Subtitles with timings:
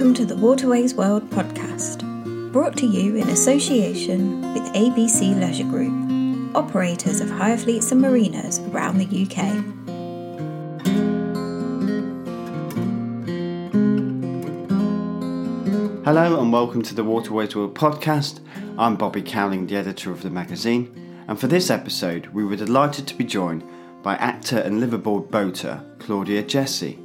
[0.00, 2.00] Welcome to the Waterways World podcast,
[2.52, 8.60] brought to you in association with ABC Leisure Group, operators of hire fleets and marinas
[8.60, 9.36] around the UK.
[16.06, 18.40] Hello and welcome to the Waterways World podcast.
[18.78, 23.06] I'm Bobby Cowling, the editor of the magazine, and for this episode, we were delighted
[23.08, 23.64] to be joined
[24.02, 26.98] by actor and liveaboard boater Claudia Jessie.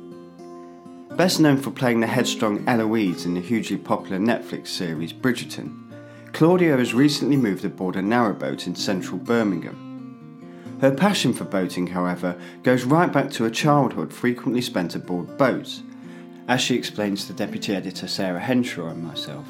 [1.17, 5.89] Best known for playing the headstrong Eloise in the hugely popular Netflix series Bridgerton,
[6.33, 10.77] Claudia has recently moved aboard a narrowboat in central Birmingham.
[10.81, 15.83] Her passion for boating, however, goes right back to her childhood frequently spent aboard boats,
[16.49, 19.47] as she explains to Deputy Editor Sarah Henshaw and myself.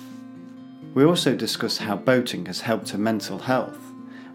[0.94, 3.80] We also discuss how boating has helped her mental health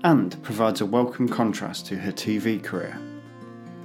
[0.03, 3.00] and provides a welcome contrast to her TV career.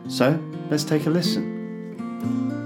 [0.07, 2.64] So, let's take a listen.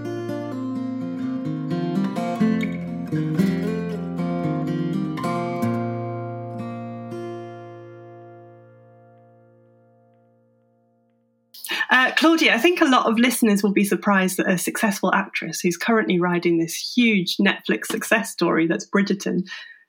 [11.90, 15.60] Uh, Claudia, I think a lot of listeners will be surprised that a successful actress
[15.62, 19.44] who's currently riding this huge Netflix success story that's Bridgerton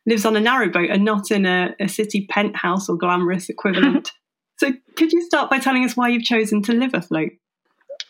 [0.06, 4.10] lives on a narrowboat and not in a, a city penthouse or glamorous equivalent.
[4.58, 7.30] so, could you start by telling us why you've chosen to live afloat?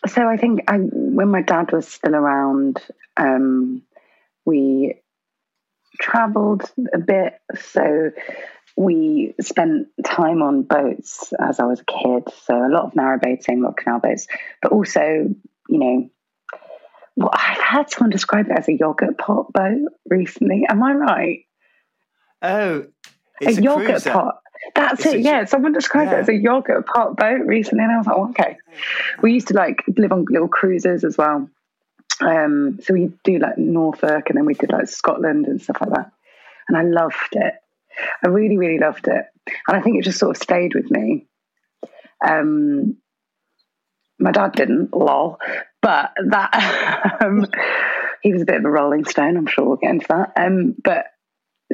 [0.07, 2.79] So, I think I, when my dad was still around,
[3.17, 3.83] um,
[4.45, 4.95] we
[5.99, 7.39] travelled a bit.
[7.59, 8.11] So,
[8.77, 12.23] we spent time on boats as I was a kid.
[12.45, 14.27] So, a lot of narrowboating, a lot of canal boats,
[14.61, 15.01] but also,
[15.69, 16.09] you know,
[17.15, 20.65] well, I've had someone describe it as a yogurt pot boat recently.
[20.69, 21.45] Am I right?
[22.41, 22.85] Oh,
[23.41, 24.11] a, a yogurt cruiser.
[24.11, 24.41] pot.
[24.75, 25.21] That's it's it.
[25.21, 26.17] yeah, someone described yeah.
[26.17, 28.57] it as a yogurt pot boat recently, and I was like, oh, okay.
[29.21, 31.49] We used to like live on little cruises as well.
[32.21, 35.91] Um, so we do like Norfolk, and then we did like Scotland and stuff like
[35.91, 36.11] that.
[36.67, 37.55] And I loved it.
[38.23, 39.25] I really, really loved it,
[39.67, 41.27] and I think it just sort of stayed with me.
[42.25, 42.97] Um,
[44.19, 45.37] my dad didn't, lol,
[45.81, 47.45] but that um,
[48.21, 49.37] he was a bit of a rolling stone.
[49.37, 50.33] I'm sure we'll get into that.
[50.37, 51.05] Um, but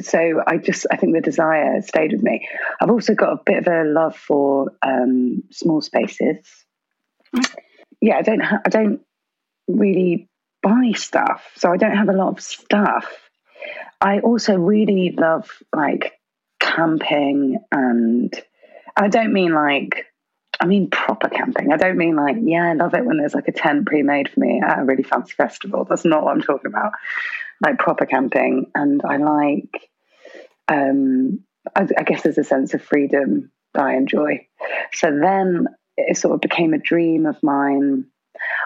[0.00, 2.48] so I just I think the desire stayed with me.
[2.80, 6.38] I've also got a bit of a love for um, small spaces.
[8.00, 9.00] Yeah, I don't ha- I don't
[9.66, 10.28] really
[10.62, 13.27] buy stuff, so I don't have a lot of stuff.
[14.00, 16.12] I also really love like
[16.60, 18.32] camping, and
[18.96, 20.06] I don't mean like
[20.60, 21.72] I mean proper camping.
[21.72, 24.40] I don't mean like yeah, I love it when there's like a tent pre-made for
[24.40, 25.84] me at a really fancy festival.
[25.84, 26.92] That's not what I'm talking about
[27.60, 29.90] like proper camping, and I like.
[30.68, 34.46] Um, I, I guess there's a sense of freedom that I enjoy.
[34.92, 38.06] So then it sort of became a dream of mine.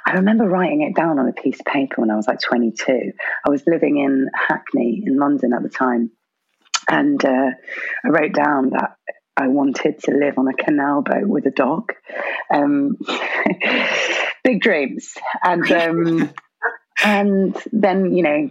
[0.07, 3.13] I remember writing it down on a piece of paper when I was like 22.
[3.47, 6.11] I was living in Hackney in London at the time.
[6.89, 7.51] And uh,
[8.05, 8.97] I wrote down that
[9.37, 11.93] I wanted to live on a canal boat with a dog.
[12.53, 12.99] Um,
[14.45, 15.15] big dreams.
[15.43, 16.31] And, um,
[17.05, 18.51] and then, you know,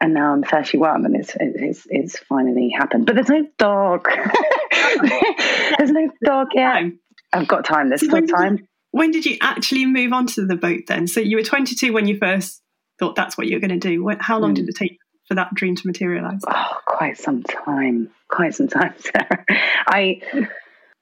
[0.00, 3.06] and now I'm 31 and it's, it's, it's finally happened.
[3.06, 4.08] But there's no dog.
[5.78, 6.84] there's no dog yet.
[7.32, 7.88] I've got time.
[7.88, 8.66] There's still time.
[8.90, 11.06] When did you actually move onto the boat then?
[11.06, 12.62] So you were 22 when you first
[12.98, 14.10] thought that's what you were going to do.
[14.20, 14.56] How long mm.
[14.56, 16.40] did it take for that dream to materialize?
[16.46, 18.10] Oh, quite some time.
[18.28, 19.44] Quite some time, Sarah.
[19.86, 20.20] I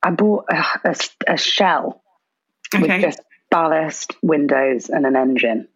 [0.03, 2.03] I bought a, a, a shell
[2.75, 2.82] okay.
[2.82, 5.69] with just ballast, windows, and an engine.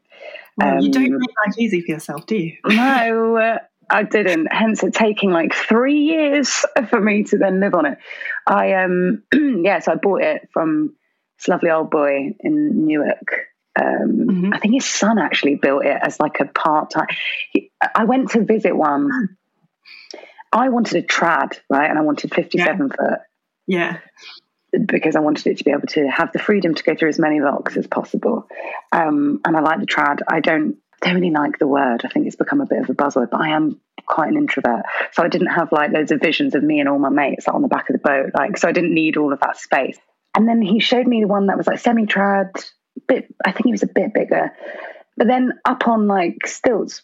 [0.56, 2.56] Well, um, you don't um, make life easy for yourself, do you?
[2.66, 3.58] no, uh,
[3.90, 4.52] I didn't.
[4.52, 7.98] Hence, it taking like three years for me to then live on it.
[8.46, 10.94] I um, yes, I bought it from
[11.42, 13.48] this lovely old boy in Newark.
[13.80, 14.54] Um, mm-hmm.
[14.54, 17.06] I think his son actually built it as like a part time.
[17.94, 19.36] I went to visit one.
[20.52, 22.96] I wanted a trad, right, and I wanted fifty-seven yeah.
[22.96, 23.18] foot.
[23.66, 23.98] Yeah
[24.86, 27.18] because I wanted it to be able to have the freedom to go through as
[27.18, 28.46] many locks as possible.
[28.90, 30.20] Um, and I like the trad.
[30.26, 32.02] I don't don't really like the word.
[32.04, 34.84] I think it's become a bit of a buzzword, but I am quite an introvert.
[35.12, 37.60] So I didn't have like loads of visions of me and all my mates on
[37.60, 38.30] the back of the boat.
[38.34, 39.98] Like, so I didn't need all of that space.
[40.34, 42.50] And then he showed me the one that was like semi trad,
[43.06, 44.50] bit, I think he was a bit bigger.
[45.16, 47.02] But then up on like stilts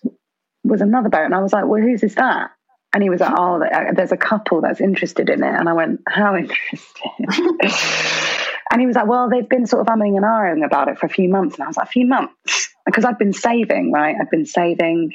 [0.64, 1.25] was another boat.
[1.25, 2.50] And I was like, well, whose is that?
[2.94, 5.72] And he was like, "Oh, uh, there's a couple that's interested in it." And I
[5.75, 7.10] went, "How interested?"
[8.70, 11.06] and he was like, "Well, they've been sort of umming and ahhing about it for
[11.06, 14.16] a few months." And I was like, "A few months?" Because I've been saving, right?
[14.19, 15.12] I've been saving,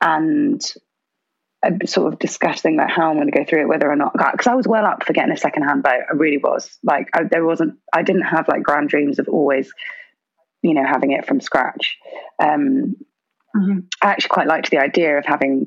[0.00, 0.62] and
[1.86, 4.46] sort of discussing like how I'm going to go through it, whether or not because
[4.46, 6.02] I was well up for getting a secondhand boat.
[6.08, 6.78] I really was.
[6.82, 7.78] Like, I, there wasn't.
[7.92, 9.72] I didn't have like grand dreams of always,
[10.62, 11.96] you know, having it from scratch.
[12.42, 12.96] Um,
[13.56, 13.78] mm-hmm.
[14.02, 15.66] I actually quite liked the idea of having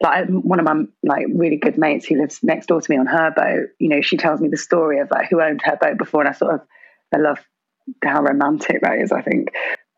[0.00, 3.06] like one of my like really good mates who lives next door to me on
[3.06, 3.68] her boat.
[3.78, 6.28] You know, she tells me the story of like who owned her boat before, and
[6.28, 6.60] I sort of
[7.14, 7.38] I love
[8.04, 9.12] how romantic that is.
[9.12, 9.48] I think.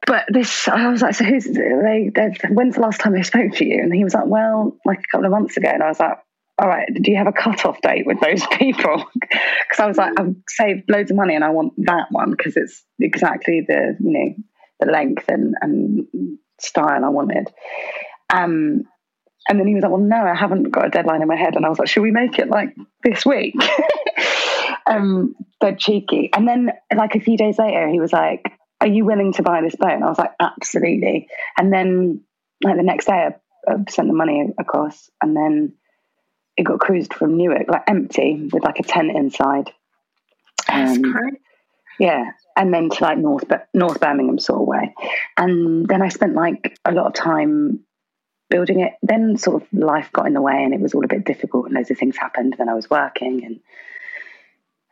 [0.08, 2.10] But this, I was like, so who's they?
[2.48, 3.78] When's the last time they spoke to you?
[3.82, 5.68] And he was like, well, like a couple of months ago.
[5.68, 6.16] And I was like,
[6.58, 9.04] all right, do you have a cut-off date with those people?
[9.12, 12.56] Because I was like, I've saved loads of money and I want that one because
[12.56, 14.34] it's exactly the you know
[14.80, 16.06] the length and, and
[16.58, 17.52] style I wanted.
[18.32, 18.84] Um,
[19.50, 21.54] and then he was like, well, no, I haven't got a deadline in my head.
[21.54, 23.54] And I was like, should we make it like this week?
[24.86, 26.30] um, dead cheeky.
[26.32, 29.60] And then like a few days later, he was like, are you willing to buy
[29.60, 29.90] this boat?
[29.90, 31.28] And I was like, absolutely.
[31.56, 32.22] And then
[32.62, 33.34] like the next day, I,
[33.70, 35.74] I sent the money across, and then
[36.56, 39.70] it got cruised from Newark, like empty with like a tent inside.
[40.66, 41.34] That's um, great.
[41.98, 43.44] Yeah, and then to like North
[43.74, 44.94] North Birmingham sort of way,
[45.36, 47.80] and then I spent like a lot of time
[48.50, 48.92] building it.
[49.02, 51.66] Then sort of life got in the way, and it was all a bit difficult,
[51.66, 52.54] and loads of things happened.
[52.56, 53.60] Then I was working, and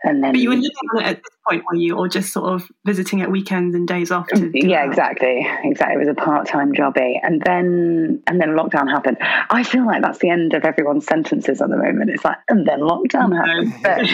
[0.06, 2.32] and then but you were living on it at this point, were you, or just
[2.32, 4.29] sort of visiting at weekends and days off?
[4.32, 4.88] yeah, that?
[4.88, 5.97] exactly, exactly.
[5.97, 9.17] It was a part-time jobby, and then and then lockdown happened.
[9.20, 12.11] I feel like that's the end of everyone's sentences at the moment.
[12.11, 13.75] It's like, and then lockdown happened.
[13.82, 14.06] But,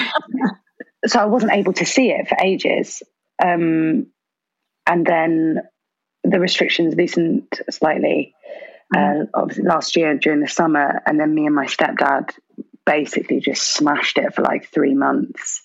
[1.11, 3.03] so I wasn't able to see it for ages,
[3.45, 4.07] um,
[4.87, 5.61] and then
[6.25, 8.35] the restrictions loosened slightly.
[8.97, 12.31] Uh, obviously, last year during the summer, and then me and my stepdad
[12.87, 15.63] basically just smashed it for like three months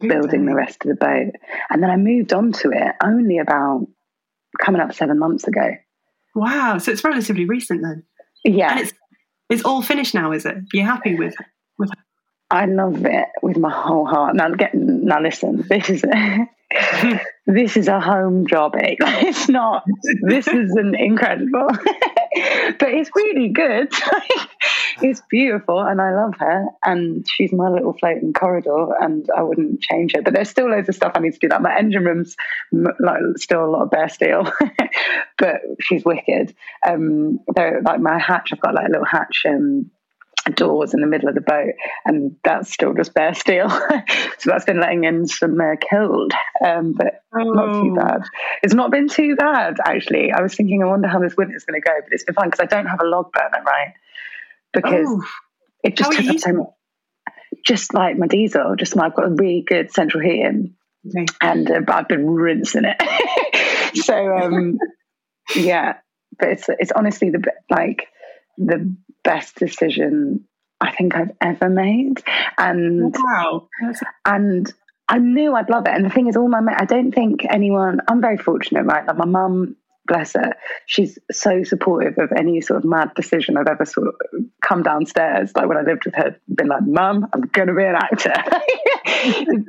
[0.00, 1.32] building the rest of the boat.
[1.70, 3.86] And then I moved on to it only about
[4.60, 5.76] coming up seven months ago.
[6.34, 6.78] Wow.
[6.78, 8.04] So it's relatively recent then.
[8.44, 8.72] Yeah.
[8.72, 8.92] And it's
[9.48, 10.56] it's all finished now, is it?
[10.72, 11.34] You're happy with
[11.78, 11.90] with
[12.50, 14.36] I love it with my whole heart.
[14.36, 16.04] Now get now listen, this is
[17.46, 18.74] this is a home job.
[18.80, 19.84] It's not
[20.22, 21.68] this isn't incredible.
[22.78, 23.88] but it's really good.
[25.02, 26.66] it's beautiful, and I love her.
[26.84, 30.22] And she's my little floating corridor, and I wouldn't change her.
[30.22, 31.48] But there's still loads of stuff I need to do.
[31.48, 32.36] Like my engine room's
[32.72, 34.50] like still a lot of bare steel,
[35.38, 36.54] but she's wicked.
[36.86, 39.42] Um, like my hatch, I've got like a little hatch.
[39.48, 39.90] Um,
[40.50, 43.68] doors in the middle of the boat, and that's still just bare steel.
[44.38, 46.32] so that's been letting in some uh, cold,
[46.64, 47.42] um, but oh.
[47.42, 47.94] not too oh.
[47.96, 48.22] bad.
[48.62, 50.32] It's not been too bad actually.
[50.32, 52.50] I was thinking, I wonder how this winter's going to go, but it's been fine
[52.50, 53.94] because I don't have a log burner, right?
[54.72, 55.24] Because oh.
[55.82, 56.68] it just took up so much.
[57.64, 60.74] Just like my diesel, just my, I've got a really good central heating,
[61.08, 61.26] okay.
[61.40, 63.96] and uh, I've been rinsing it.
[64.04, 64.78] so um,
[65.56, 65.94] yeah,
[66.38, 68.06] but it's it's honestly the like
[68.58, 68.96] the
[69.26, 70.46] best decision
[70.80, 72.22] I think I've ever made.
[72.56, 73.68] And wow.
[74.24, 74.72] and
[75.08, 75.94] I knew I'd love it.
[75.94, 78.00] And the thing is, all my I don't think anyone.
[78.08, 79.06] I'm very fortunate, right?
[79.06, 79.76] Like my mum,
[80.06, 80.52] bless her,
[80.86, 84.14] she's so supportive of any sort of mad decision I've ever sort of
[84.62, 85.52] come downstairs.
[85.54, 88.34] Like when I lived with her, been like, "Mum, I'm going to be an actor."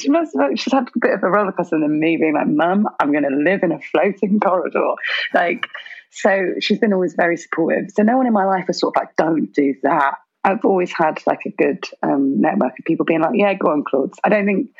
[0.00, 0.58] she must have.
[0.58, 3.24] She's had a bit of a roller coaster than me being like, "Mum, I'm going
[3.24, 4.94] to live in a floating corridor."
[5.34, 5.68] Like
[6.16, 7.90] so she's been always very supportive.
[7.90, 10.14] So no one in my life was sort of like, don't do that.
[10.42, 13.84] I've always had like a good um, network of people being like, yeah, go on,
[13.84, 14.14] Claude.
[14.24, 14.70] I don't think,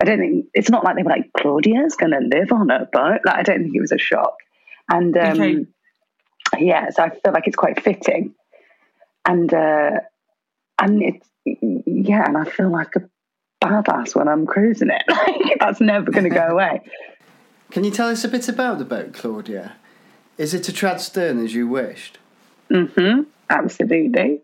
[0.00, 2.88] I don't think, it's not like they were like, Claudia's going to live on a
[2.92, 3.22] boat.
[3.24, 4.36] Like, I don't think it was a shock.
[4.88, 5.66] And um, okay.
[6.58, 8.36] yeah, so I feel like it's quite fitting.
[9.26, 9.98] And, uh,
[10.78, 13.02] and it's, yeah, and I feel like a
[13.64, 15.02] badass when I'm cruising it.
[15.08, 16.82] Like, that's never going to go away.
[17.72, 19.74] Can you tell us a bit about the boat, Claudia?
[20.38, 22.18] Is it a trad stern as you wished?
[22.70, 23.22] Mm-hmm.
[23.50, 24.42] Absolutely.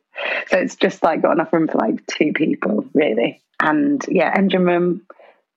[0.49, 3.42] So it's just like got enough room for like two people, really.
[3.61, 5.02] And yeah, engine room.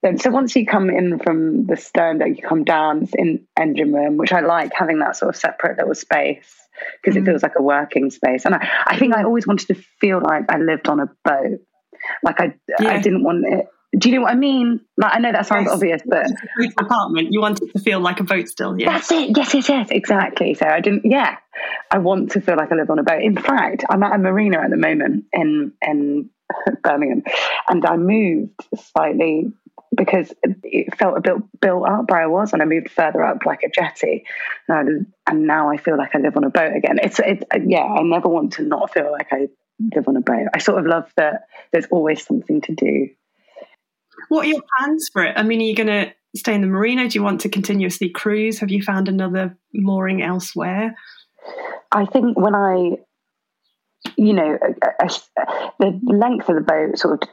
[0.02, 3.92] Then So once you come in from the stern that you come down, in engine
[3.92, 6.52] room, which I like having that sort of separate little space
[7.00, 7.22] because mm.
[7.22, 8.44] it feels like a working space.
[8.44, 11.60] And I, I think I always wanted to feel like I lived on a boat.
[12.22, 12.90] Like I, yeah.
[12.90, 13.66] I didn't want it
[13.98, 14.80] do you know what I mean?
[14.96, 15.74] Like, I know that sounds yes.
[15.74, 16.26] obvious, but
[16.78, 18.78] apartment, you want it to feel like a boat still.
[18.78, 19.36] Yeah, that's it.
[19.36, 20.54] Yes, yes, yes, exactly.
[20.54, 21.04] So I didn't.
[21.04, 21.36] Yeah,
[21.90, 23.22] I want to feel like I live on a boat.
[23.22, 26.30] In fact, I'm at a marina at the moment in in
[26.82, 27.22] Birmingham,
[27.68, 29.52] and I moved slightly
[29.94, 33.44] because it felt a bit built up where I was, and I moved further up
[33.46, 34.24] like a jetty,
[34.68, 36.98] and, I, and now I feel like I live on a boat again.
[37.02, 37.84] It's it, yeah.
[37.84, 39.48] I never want to not feel like I
[39.94, 40.48] live on a boat.
[40.52, 43.10] I sort of love that there's always something to do
[44.34, 45.34] what are your plans for it?
[45.36, 47.08] I mean, are you going to stay in the marina?
[47.08, 48.58] Do you want to continuously cruise?
[48.58, 50.96] Have you found another mooring elsewhere?
[51.92, 52.96] I think when I,
[54.16, 55.08] you know, a, a,
[55.78, 57.28] the length of the boat sort of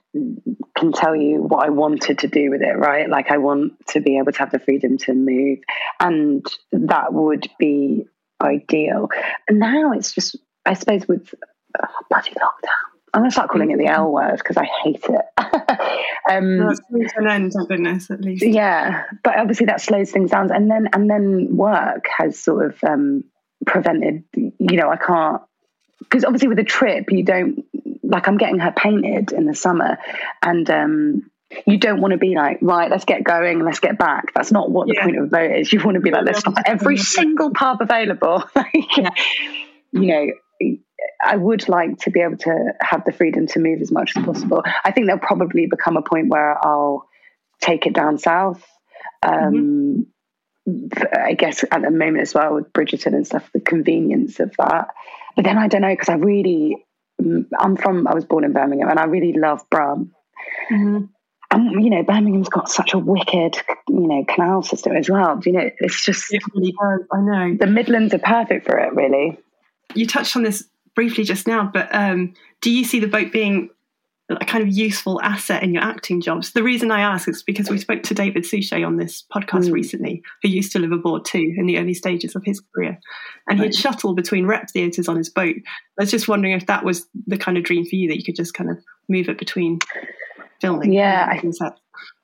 [0.75, 3.09] can tell you what I wanted to do with it, right?
[3.09, 5.59] Like I want to be able to have the freedom to move,
[5.99, 8.05] and that would be
[8.41, 9.09] ideal.
[9.47, 11.33] And now it's just, I suppose, with
[11.81, 12.90] oh, bloody lockdown.
[13.13, 15.25] I'm going to start calling it the L word because I hate it.
[16.29, 18.45] um, well, it's an end, thank goodness, at least.
[18.45, 22.83] Yeah, but obviously that slows things down, and then and then work has sort of
[22.83, 23.25] um,
[23.65, 24.23] prevented.
[24.33, 25.41] You know, I can't
[25.99, 27.65] because obviously with a trip you don't
[28.01, 28.27] like.
[28.29, 29.97] I'm getting her painted in the summer,
[30.41, 31.31] and um,
[31.65, 34.33] you don't want to be like, right, let's get going, let's get back.
[34.33, 35.03] That's not what the yeah.
[35.03, 35.73] point of a boat is.
[35.73, 38.43] You want to be like, let's stop every single pub available.
[38.97, 39.09] yeah.
[39.91, 40.27] You know,
[41.23, 44.23] I would like to be able to have the freedom to move as much as
[44.23, 44.63] possible.
[44.83, 47.07] I think there'll probably become a point where I'll
[47.59, 48.63] take it down south.
[49.23, 50.07] Um,
[50.67, 50.91] mm-hmm.
[51.13, 54.89] I guess at the moment as well with Bridgerton and stuff, the convenience of that.
[55.35, 56.85] But then I don't know because I really,
[57.21, 60.11] mm, I'm from, I was born in Birmingham and I really love Brum.
[60.71, 61.05] Mm-hmm.
[61.51, 63.57] And you know, Birmingham's got such a wicked,
[63.89, 65.35] you know, canal system as well.
[65.35, 65.69] Do you know?
[65.79, 66.73] It's just, really
[67.11, 69.37] I know the Midlands are perfect for it, really.
[69.95, 73.69] You touched on this briefly just now, but um, do you see the boat being
[74.29, 76.53] a kind of useful asset in your acting jobs?
[76.53, 79.73] The reason I ask is because we spoke to David Suchet on this podcast mm.
[79.73, 82.99] recently, who used to live aboard too in the early stages of his career.
[83.49, 83.67] And right.
[83.67, 85.55] he'd shuttle between rep theatres on his boat.
[85.99, 88.23] I was just wondering if that was the kind of dream for you that you
[88.23, 88.77] could just kind of
[89.09, 89.79] move it between
[90.61, 90.93] filming.
[90.93, 91.41] Yeah, I,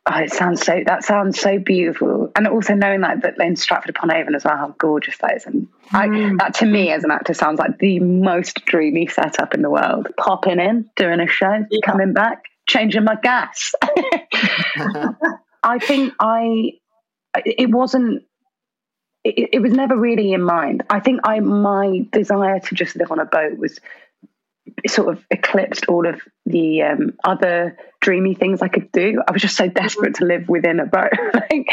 [0.09, 0.81] Oh, it sounds so.
[0.85, 4.55] That sounds so beautiful, and also knowing like that in Stratford upon Avon as well,
[4.55, 6.33] how gorgeous that is, and mm.
[6.33, 9.69] I, that to me as an actor sounds like the most dreamy setup in the
[9.69, 10.07] world.
[10.17, 11.79] Popping in, doing a show, yeah.
[11.83, 13.73] coming back, changing my gas.
[15.63, 16.71] I think I.
[17.45, 18.23] It wasn't.
[19.25, 20.83] It, it was never really in mind.
[20.89, 23.77] I think I my desire to just live on a boat was
[24.87, 29.21] sort of eclipsed all of the um, other dreamy things I could do.
[29.27, 31.11] I was just so desperate to live within a boat.
[31.33, 31.67] like,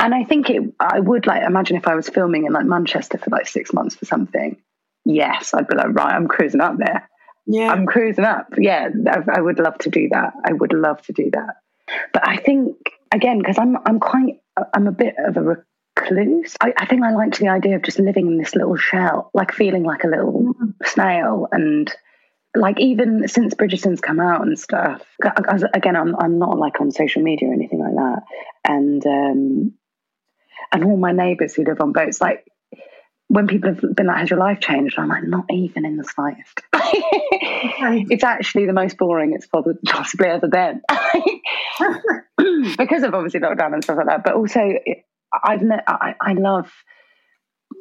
[0.00, 3.18] and I think it, I would like imagine if I was filming in like Manchester
[3.18, 4.56] for like six months for something.
[5.04, 7.08] Yes, I'd be like, right, I'm cruising up there.
[7.46, 8.48] Yeah, I'm cruising up.
[8.58, 10.34] Yeah, I, I would love to do that.
[10.44, 11.54] I would love to do that.
[12.12, 12.76] But I think
[13.12, 14.40] again, because I'm, I'm quite,
[14.74, 15.56] I'm a bit of a
[16.00, 16.56] recluse.
[16.60, 19.52] I, I, think I liked the idea of just living in this little shell, like
[19.52, 20.74] feeling like a little mm.
[20.84, 21.92] snail and
[22.54, 25.02] like even since Bridgerton's come out and stuff.
[25.74, 28.22] Again, I'm I'm not like on social media or anything like that,
[28.66, 29.74] and um,
[30.72, 32.46] and all my neighbours who live on boats, like
[33.28, 36.04] when people have been like, "Has your life changed?" I'm like, not even in the
[36.04, 36.60] slightest.
[36.72, 40.80] it's actually the most boring it's possibly ever been
[42.78, 44.24] because of obviously lockdown and stuff like that.
[44.24, 44.72] But also,
[45.32, 46.70] I've I, I love,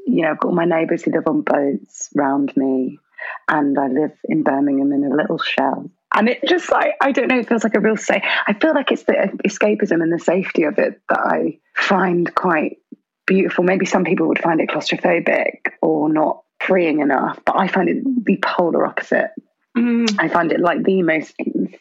[0.05, 2.99] you know, I've got all my neighbours who live on boats round me,
[3.47, 5.89] and I live in Birmingham in a little shell.
[6.13, 8.23] And it just like I don't know, it feels like a real safe.
[8.47, 9.13] I feel like it's the
[9.45, 12.77] escapism and the safety of it that I find quite
[13.25, 13.63] beautiful.
[13.63, 18.25] Maybe some people would find it claustrophobic or not freeing enough, but I find it
[18.25, 19.31] the polar opposite.
[19.77, 20.15] Mm.
[20.19, 21.33] I find it like the most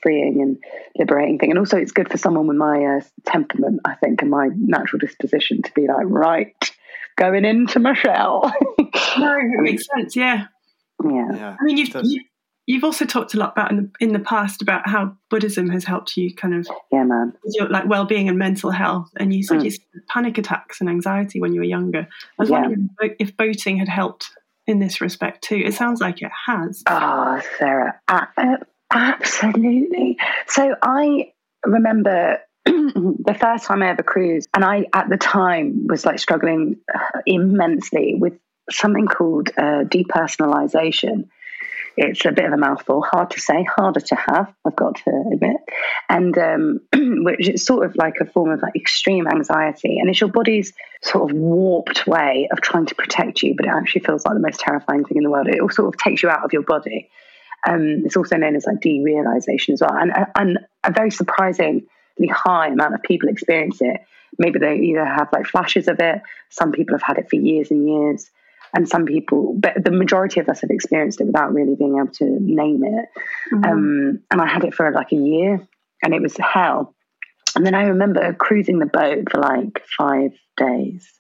[0.03, 0.59] freeing and
[0.99, 1.51] liberating thing.
[1.51, 4.99] And also, it's good for someone with my uh, temperament, I think, and my natural
[4.99, 6.55] disposition to be like, right,
[7.17, 8.53] going into my shell.
[9.19, 10.17] no, it makes sense.
[10.17, 10.47] Yeah.
[11.05, 11.29] Yeah.
[11.33, 12.23] yeah I mean, you've, you,
[12.67, 15.85] you've also talked a lot about in the, in the past about how Buddhism has
[15.85, 19.11] helped you kind of yeah, man, your like well-being and mental health.
[19.17, 19.65] And you said mm.
[19.65, 22.09] you had panic attacks and anxiety when you were younger.
[22.39, 22.61] I was yeah.
[22.61, 24.31] wondering if boating had helped
[24.67, 25.57] in this respect too.
[25.57, 26.83] It sounds like it has.
[26.89, 28.01] Oh, Sarah,
[28.91, 30.19] absolutely.
[30.49, 31.33] So I
[31.65, 36.77] remember the first time I ever cruised, and I at the time was like struggling
[36.93, 38.35] uh, immensely with
[38.71, 41.29] something called uh, depersonalization.
[41.97, 45.25] It's a bit of a mouthful, hard to say, harder to have, I've got to
[45.33, 45.57] admit.
[46.11, 46.81] And um,
[47.25, 49.99] which is sort of like a form of like extreme anxiety.
[49.99, 53.73] And it's your body's sort of warped way of trying to protect you, but it
[53.73, 55.49] actually feels like the most terrifying thing in the world.
[55.49, 57.09] It all sort of takes you out of your body.
[57.67, 59.95] Um, it's also known as like derealization as well.
[59.95, 61.87] And, uh, and a very surprisingly
[62.31, 64.03] high amount of people experience it.
[64.39, 67.71] Maybe they either have like flashes of it, some people have had it for years
[67.71, 68.31] and years
[68.77, 72.13] and some people, but the majority of us have experienced it without really being able
[72.13, 73.09] to name it.
[73.51, 73.65] Mm-hmm.
[73.65, 75.67] Um, and I had it for like a year,
[76.03, 76.95] and it was hell.
[77.57, 81.11] And then I remember cruising the boat for like five days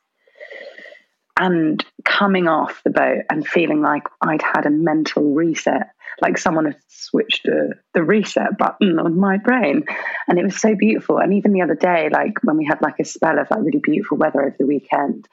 [1.38, 5.88] and coming off the boat and feeling like I'd had a mental reset,
[6.20, 9.84] like someone had switched the, the reset button on my brain.
[10.28, 11.18] And it was so beautiful.
[11.18, 13.80] And even the other day, like when we had like a spell of like really
[13.82, 15.26] beautiful weather over the weekend,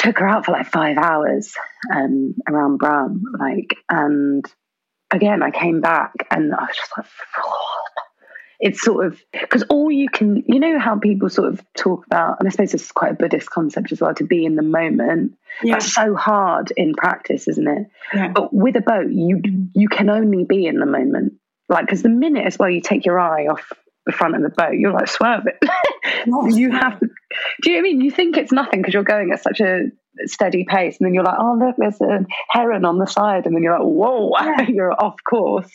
[0.00, 1.54] took her out for like five hours
[1.94, 3.22] um, around Brum.
[3.38, 4.44] like, and
[5.10, 7.06] again, I came back and I was just like,
[8.60, 12.36] it's sort of because all you can you know how people sort of talk about
[12.38, 14.62] and i suppose this is quite a buddhist concept as well to be in the
[14.62, 15.76] moment yeah.
[15.76, 18.28] that's so hard in practice isn't it yeah.
[18.28, 19.40] but with a boat you
[19.74, 21.32] you can only be in the moment
[21.70, 23.72] like because the minute as well you take your eye off
[24.04, 25.56] the front of the boat you're like swerve it
[26.54, 27.08] you have to
[27.62, 29.84] do you know I mean you think it's nothing because you're going at such a
[30.26, 33.54] steady pace and then you're like oh look there's a heron on the side and
[33.54, 34.68] then you're like whoa yeah.
[34.68, 35.70] you're off course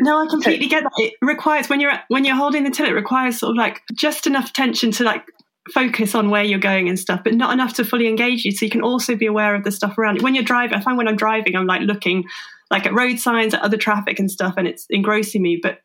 [0.00, 0.92] no, I completely get that.
[0.96, 4.26] It requires when you're when you're holding the till, it requires sort of like just
[4.26, 5.26] enough attention to like
[5.72, 8.52] focus on where you're going and stuff, but not enough to fully engage you.
[8.52, 10.22] So you can also be aware of the stuff around you.
[10.22, 12.24] When you're driving, I find when I'm driving, I'm like looking
[12.70, 15.60] like at road signs, at other traffic and stuff, and it's engrossing me.
[15.62, 15.80] But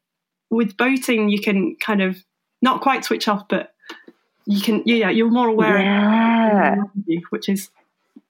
[0.50, 2.24] with boating, you can kind of
[2.62, 3.74] not quite switch off, but
[4.46, 6.76] you can, yeah, you're more aware, yeah.
[7.06, 7.70] You, which is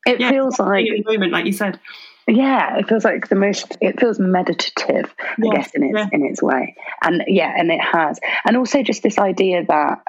[0.06, 1.80] it yeah, feels like the moment, like you said.
[2.28, 3.78] Yeah, it feels like the most.
[3.82, 6.08] It feels meditative, I guess, in its yeah.
[6.12, 10.04] in its way, and yeah, and it has, and also just this idea that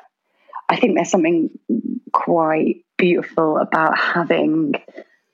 [0.68, 1.50] I think there's something
[2.12, 4.74] quite beautiful about having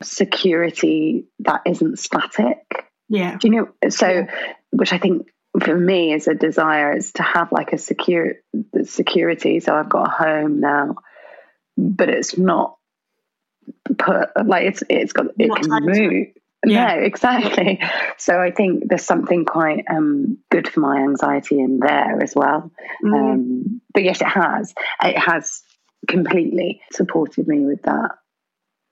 [0.02, 2.86] security that isn't static.
[3.08, 3.90] Yeah, do you know?
[3.90, 4.54] So, yeah.
[4.70, 5.28] which I think
[5.61, 8.35] for me is a desire is to have like a secure
[8.85, 9.61] security.
[9.61, 10.97] So I've got a home now,
[11.76, 12.76] but it's not
[13.99, 16.26] put like it's it's got it can move
[16.64, 16.94] yeah.
[16.94, 17.80] No, exactly.
[18.18, 22.71] So I think there's something quite um, good for my anxiety in there as well.
[23.04, 23.14] Mm.
[23.14, 24.73] Um, but yes, it has.
[25.02, 25.62] It has
[26.06, 28.12] completely supported me with that.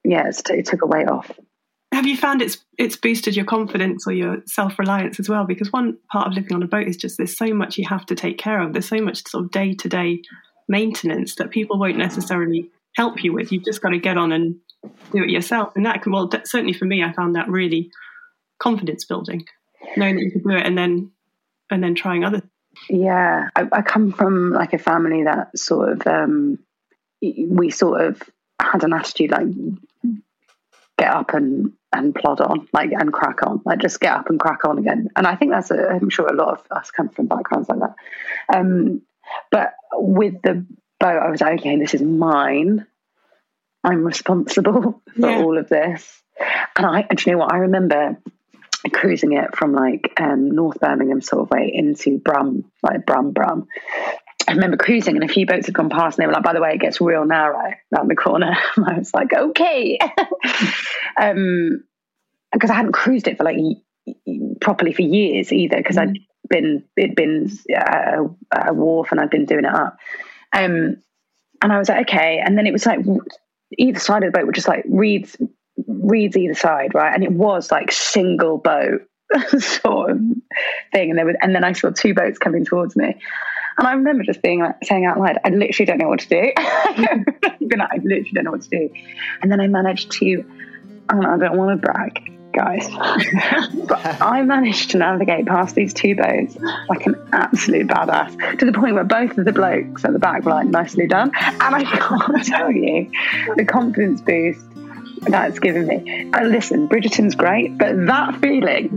[0.02, 1.31] Yeah, it took a weight off.
[1.92, 5.44] Have you found it's it's boosted your confidence or your self reliance as well?
[5.44, 8.06] Because one part of living on a boat is just there's so much you have
[8.06, 8.73] to take care of.
[8.73, 10.23] There's so much sort of day to day
[10.68, 13.52] maintenance that people won't necessarily help you with.
[13.52, 14.56] You've just got to get on and
[15.12, 15.75] do it yourself.
[15.76, 17.90] And that can, well, certainly for me, I found that really
[18.59, 19.47] confidence building,
[19.97, 21.11] knowing that you could do it and then,
[21.70, 22.43] and then trying other.
[22.88, 26.58] Yeah, I, I come from like a family that sort of, um,
[27.21, 28.23] we sort of
[28.60, 29.47] had an attitude like,
[30.99, 34.39] get up and and plod on, like and crack on, like just get up and
[34.39, 35.09] crack on again.
[35.17, 37.81] And I think that's a, I'm sure a lot of us come from backgrounds like
[37.81, 37.95] that.
[38.55, 39.03] Um,
[39.50, 40.67] but with the
[40.99, 42.87] boat, I was like, okay, this is mine.
[43.83, 45.39] I'm responsible for yeah.
[45.39, 46.23] all of this.
[46.76, 47.53] And I, and you know what?
[47.53, 48.19] I remember
[48.93, 53.69] cruising it from like um, North Birmingham sort of way into Brum, like Brum Brum.
[54.50, 56.52] I remember cruising and a few boats had gone past and they were like, by
[56.52, 58.56] the way, it gets real narrow around the corner.
[58.76, 59.97] And I was like, okay.
[61.21, 61.84] um,
[62.52, 63.58] because I hadn't cruised it for like
[64.60, 66.08] properly for years either because mm.
[66.08, 68.25] I'd been, it'd been a,
[68.71, 69.99] a wharf and I'd been doing it up.
[70.52, 70.97] Um,
[71.63, 72.43] and I was like, okay.
[72.45, 72.99] And then it was like
[73.78, 75.36] either side of the boat were just like reeds
[75.86, 77.15] reeds either side, right?
[77.15, 79.02] And it was like single boat
[79.58, 80.19] sort of
[80.93, 81.10] thing.
[81.10, 83.15] And there was and then I saw two boats coming towards me.
[83.80, 86.28] And I remember just being like saying out loud, I literally don't know what to
[86.28, 86.52] do.
[86.56, 88.90] I literally don't know what to do.
[89.43, 90.45] And then I managed to
[91.10, 92.88] I don't, I don't want to brag, guys.
[93.88, 96.56] but I managed to navigate past these two boats
[96.88, 100.45] like an absolute badass to the point where both of the blokes at the back
[100.45, 101.32] were like, nicely done.
[101.34, 103.10] And I can't tell you
[103.56, 104.60] the confidence boost
[105.23, 106.30] that's given me.
[106.32, 108.97] And listen, Bridgerton's great, but that feeling,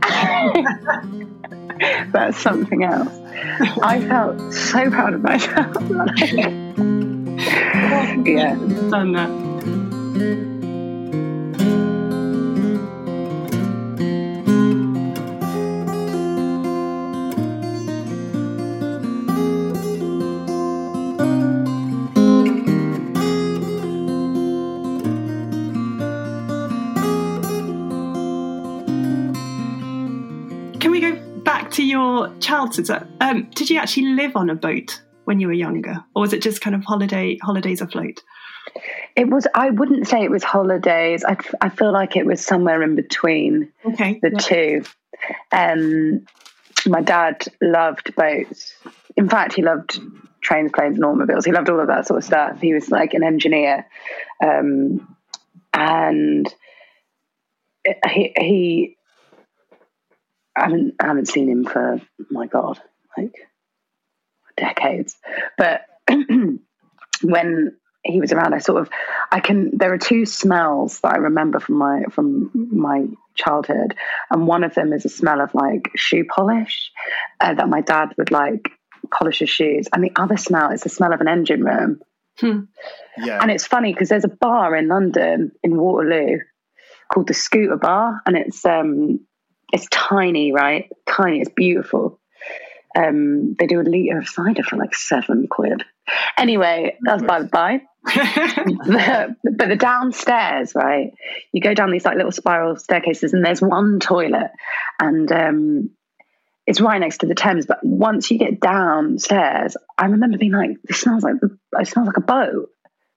[2.12, 3.23] that's something else.
[3.82, 5.76] I felt so proud of myself.
[8.26, 8.56] yeah.
[8.90, 10.53] Done that.
[32.54, 36.34] Childhood, um, did you actually live on a boat when you were younger, or was
[36.34, 38.22] it just kind of holiday holidays afloat?
[39.16, 39.48] It was.
[39.54, 41.24] I wouldn't say it was holidays.
[41.26, 44.40] I, I feel like it was somewhere in between okay, the yeah.
[44.40, 44.84] two.
[45.52, 46.26] Um,
[46.86, 48.74] my dad loved boats.
[49.16, 50.00] In fact, he loved
[50.42, 51.46] trains, planes, and automobiles.
[51.46, 52.60] He loved all of that sort of stuff.
[52.62, 53.86] He was like an engineer,
[54.44, 55.16] um,
[55.74, 56.54] and
[58.10, 58.98] he he
[60.56, 62.80] I haven't I haven't seen him for my god,
[63.18, 63.34] like
[64.58, 65.16] decades.
[65.58, 65.86] But
[67.22, 68.90] when he was around, I sort of
[69.32, 69.78] I can.
[69.78, 73.96] There are two smells that I remember from my from my childhood,
[74.30, 76.92] and one of them is a smell of like shoe polish
[77.40, 78.72] uh, that my dad would like
[79.12, 82.02] polish his shoes, and the other smell is the smell of an engine room.
[82.40, 82.62] Hmm.
[83.18, 83.40] Yeah.
[83.42, 86.40] And it's funny because there's a bar in London in Waterloo
[87.12, 89.20] called the Scooter Bar, and it's um
[89.74, 90.90] it's tiny, right?
[91.08, 91.42] Tiny.
[91.42, 92.20] It's beautiful.
[92.96, 95.84] Um, they do a litre of cider for like seven quid.
[96.38, 97.82] Anyway, that's by the by.
[98.06, 101.12] but the downstairs, right?
[101.52, 104.52] You go down these like little spiral staircases, and there's one toilet,
[105.02, 105.90] and um,
[106.68, 107.66] it's right next to the Thames.
[107.66, 112.08] But once you get downstairs, I remember being like, "This smells like the, it smells
[112.08, 112.70] like a boat.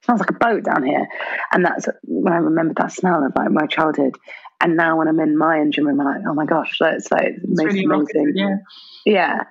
[0.07, 1.07] Smells like a boat down here."
[1.53, 4.17] And that's when I remember that smell of like my childhood.
[4.61, 7.35] And now when I'm in my engine room, I'm like, "Oh my gosh, that's like
[7.37, 8.57] it's most really amazing." Yeah,
[9.05, 9.43] yeah.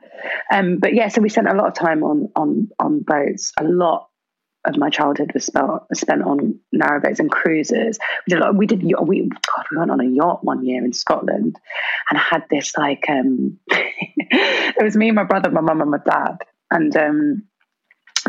[0.51, 3.51] Um, but yeah, so we spent a lot of time on on on boats.
[3.59, 4.07] A lot
[4.65, 7.99] of my childhood was spent, spent on narrowboats and cruises.
[8.27, 8.55] We did a lot.
[8.55, 8.83] We did.
[8.83, 11.55] We God, we went on a yacht one year in Scotland,
[12.09, 13.05] and had this like.
[13.09, 16.37] Um, it was me, my brother, my mum, and my dad,
[16.71, 17.43] and um,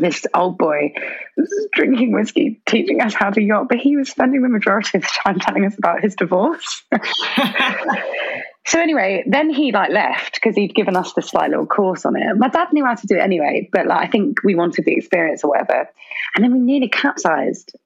[0.01, 0.93] this old boy
[1.37, 5.03] was drinking whiskey, teaching us how to yacht, but he was spending the majority of
[5.03, 6.83] the time telling us about his divorce.
[8.67, 12.17] so anyway, then he like left because he'd given us this like little course on
[12.17, 12.37] it.
[12.37, 14.97] My dad knew how to do it anyway, but like I think we wanted the
[14.97, 15.89] experience or whatever.
[16.35, 17.77] And then we nearly capsized.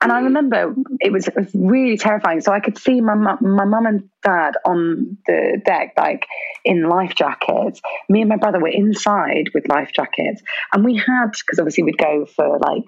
[0.00, 2.40] And I remember it was, it was really terrifying.
[2.40, 6.26] So I could see my my mum and dad on the deck, like
[6.64, 7.80] in life jackets.
[8.08, 10.40] Me and my brother were inside with life jackets,
[10.72, 12.84] and we had because obviously we'd go for like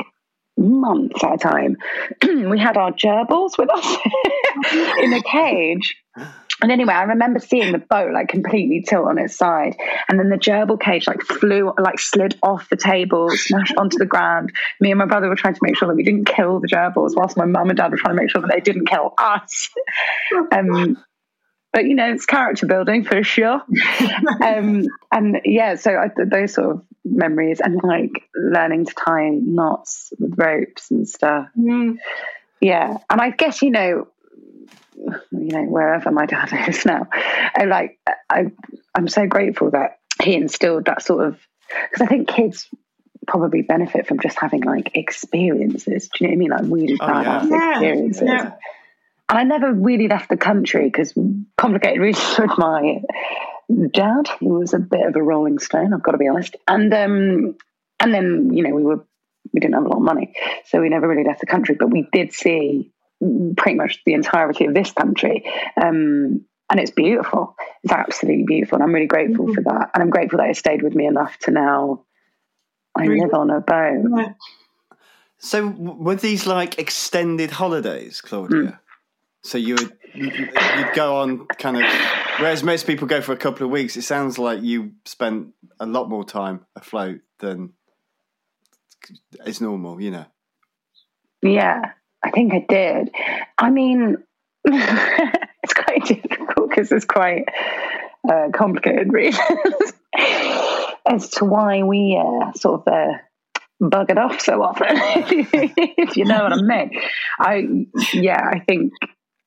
[0.56, 1.76] months at a time.
[2.22, 3.96] we had our gerbils with us
[5.02, 5.96] in a cage.
[6.62, 9.76] And anyway, I remember seeing the boat like completely tilt on its side,
[10.08, 14.06] and then the gerbil cage like flew, like slid off the table, smashed onto the
[14.06, 14.52] ground.
[14.80, 17.16] Me and my brother were trying to make sure that we didn't kill the gerbils,
[17.16, 19.70] whilst my mum and dad were trying to make sure that they didn't kill us.
[20.52, 20.96] um,
[21.72, 23.62] but you know, it's character building for sure.
[24.44, 30.12] um, and yeah, so I, those sort of memories, and like learning to tie knots
[30.18, 31.48] with ropes and stuff.
[31.58, 31.98] Mm.
[32.60, 34.08] Yeah, and I guess you know
[35.30, 37.08] you know, wherever my dad is now.
[37.12, 38.46] I like, I,
[38.94, 42.68] I'm so grateful that he instilled that sort of, because I think kids
[43.26, 46.08] probably benefit from just having like experiences.
[46.08, 46.68] Do you know what I mean?
[46.70, 47.70] Like really badass oh, yeah.
[47.70, 48.22] experiences.
[48.26, 48.52] Yeah.
[49.28, 51.14] And I never really left the country because
[51.56, 53.02] complicated reasons with my
[53.92, 54.28] dad.
[54.40, 56.56] He was a bit of a rolling stone, I've got to be honest.
[56.66, 57.56] And um,
[58.00, 59.04] and then you know we were
[59.52, 60.34] we didn't have a lot of money,
[60.66, 61.76] so we never really left the country.
[61.78, 62.92] But we did see
[63.56, 65.44] pretty much the entirety of this country.
[65.80, 67.56] Um, and it's beautiful.
[67.82, 68.76] It's absolutely beautiful.
[68.76, 69.54] And I'm really grateful mm-hmm.
[69.54, 69.90] for that.
[69.94, 72.04] And I'm grateful that it stayed with me enough to now
[72.96, 74.34] I live on a boat.
[75.38, 78.58] So were these like extended holidays, Claudia?
[78.58, 78.78] Mm.
[79.42, 81.84] So you would you'd go on kind of
[82.38, 85.86] whereas most people go for a couple of weeks, it sounds like you spent a
[85.86, 87.72] lot more time afloat than
[89.46, 90.26] is normal, you know.
[91.42, 91.92] Yeah.
[92.22, 93.10] I think I did.
[93.56, 94.18] I mean,
[94.64, 97.44] it's quite difficult because it's quite
[98.28, 99.92] uh, complicated reasons
[101.06, 103.12] as to why we uh, sort of uh,
[103.82, 107.00] buggered off so often, if you know what I mean.
[107.38, 108.92] I, yeah, I think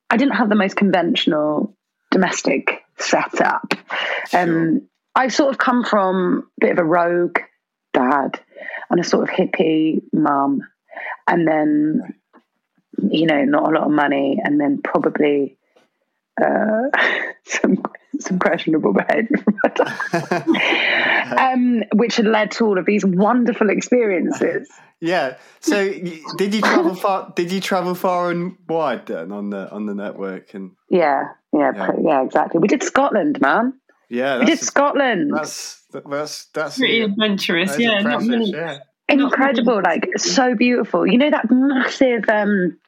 [0.10, 1.76] I didn't have the most conventional
[2.12, 3.74] domestic setup.
[4.30, 4.42] Sure.
[4.42, 7.38] Um, I sort of come from a bit of a rogue
[7.94, 8.40] dad
[8.90, 10.62] and a sort of hippie mum.
[11.28, 12.16] And then
[12.98, 15.58] you know, not a lot of money, and then probably
[16.42, 16.90] uh,
[17.46, 17.84] some
[18.20, 19.44] some questionable behaviour
[21.38, 24.70] um, which had led to all of these wonderful experiences.
[25.00, 25.36] Yeah.
[25.60, 25.92] So,
[26.38, 27.34] did you travel far?
[27.36, 30.54] Did you travel far and wide then on the on the network?
[30.54, 32.62] And yeah, yeah, yeah, yeah exactly.
[32.62, 33.74] We did Scotland, man.
[34.08, 35.34] Yeah, we did Scotland.
[35.36, 37.78] That's that's that's pretty adventurous.
[37.78, 38.52] Yeah, not many.
[38.52, 38.78] Yeah.
[39.10, 41.06] Incredible, like so beautiful.
[41.06, 42.80] You know that massive um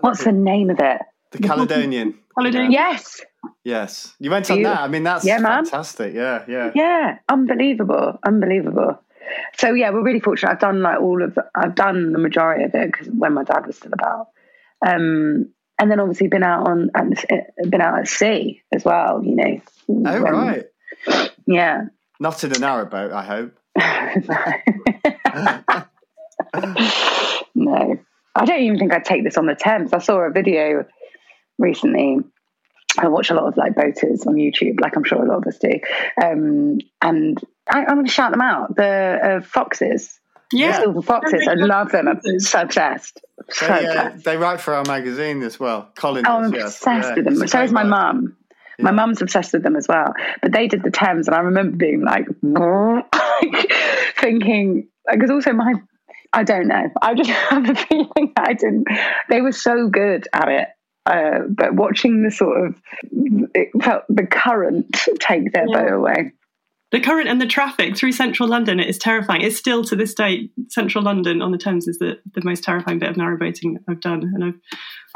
[0.00, 1.02] What's the name of it?
[1.32, 2.18] The Caledonian.
[2.34, 2.72] Caledonian.
[2.72, 3.20] Yes.
[3.64, 4.14] Yes.
[4.18, 4.80] You went on that.
[4.80, 6.14] I mean, that's yeah, fantastic.
[6.14, 6.72] Yeah, yeah.
[6.74, 8.18] Yeah, unbelievable.
[8.26, 9.00] Unbelievable.
[9.56, 10.50] So yeah, we're really fortunate.
[10.50, 13.44] I've done like all of, the, I've done the majority of it because when my
[13.44, 14.28] dad was still about,
[14.84, 16.90] um, and then obviously been out on,
[17.68, 19.22] been out at sea as well.
[19.24, 19.60] You know.
[19.88, 20.66] Oh when, right.
[21.46, 21.84] Yeah.
[22.18, 23.56] Not in a narrowboat, I hope.
[27.54, 27.98] no.
[28.34, 29.92] I don't even think I'd take this on the Thames.
[29.92, 30.86] I saw a video
[31.58, 32.18] recently.
[32.98, 35.46] I watch a lot of like boaters on YouTube, like I'm sure a lot of
[35.46, 35.78] us do.
[36.22, 38.74] Um, and I, am going to shout them out.
[38.76, 40.18] The uh, foxes.
[40.52, 41.46] Yeah, the silver foxes.
[41.48, 42.08] I love them.
[42.08, 43.20] I'm so obsessed.
[43.50, 45.90] So they, uh, they write for our magazine as well.
[45.94, 46.26] Colin.
[46.26, 46.76] Oh, I'm yes.
[46.76, 47.48] obsessed yeah, with them.
[47.48, 48.36] So is my mum.
[48.78, 48.86] Yeah.
[48.86, 50.12] My mum's obsessed with them as well.
[50.42, 52.26] But they did the Thames, and I remember being like,
[54.18, 55.74] thinking, because also my
[56.32, 56.88] I don't know.
[57.02, 58.86] I just have a feeling I didn't.
[59.28, 60.68] They were so good at it.
[61.06, 62.80] Uh, but watching the sort of
[63.54, 64.86] it felt the current
[65.18, 65.82] take their yeah.
[65.82, 66.32] boat away.
[66.92, 69.40] the current and the traffic through central London is terrifying.
[69.40, 72.98] It's still to this day, central London on the Thames is the, the most terrifying
[72.98, 74.30] bit of narrow boating I've done.
[74.34, 74.60] And I've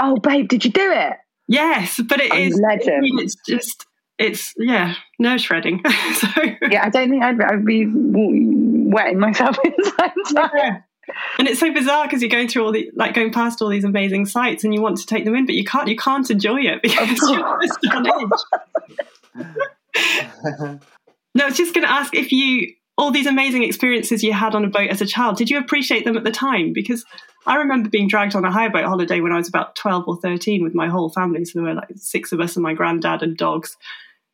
[0.01, 1.13] Oh babe, did you do it?
[1.47, 2.97] Yes, but it is legend.
[2.97, 3.87] I mean, it's just
[4.19, 5.83] it's yeah, nerve shredding.
[6.15, 6.29] so
[6.63, 10.13] Yeah, I don't think I'd, I'd be wetting myself inside.
[10.57, 10.79] Yeah.
[11.39, 13.85] And it's so bizarre because you're going through all the like going past all these
[13.85, 16.61] amazing sights and you want to take them in, but you can't you can't enjoy
[16.61, 18.07] it because you're just on
[19.35, 20.81] edge.
[21.35, 24.55] No, I was just going to ask if you, all these amazing experiences you had
[24.55, 26.73] on a boat as a child, did you appreciate them at the time?
[26.73, 27.05] Because
[27.45, 30.17] I remember being dragged on a hire boat holiday when I was about 12 or
[30.17, 31.45] 13 with my whole family.
[31.45, 33.77] So there were like six of us and my granddad and dogs.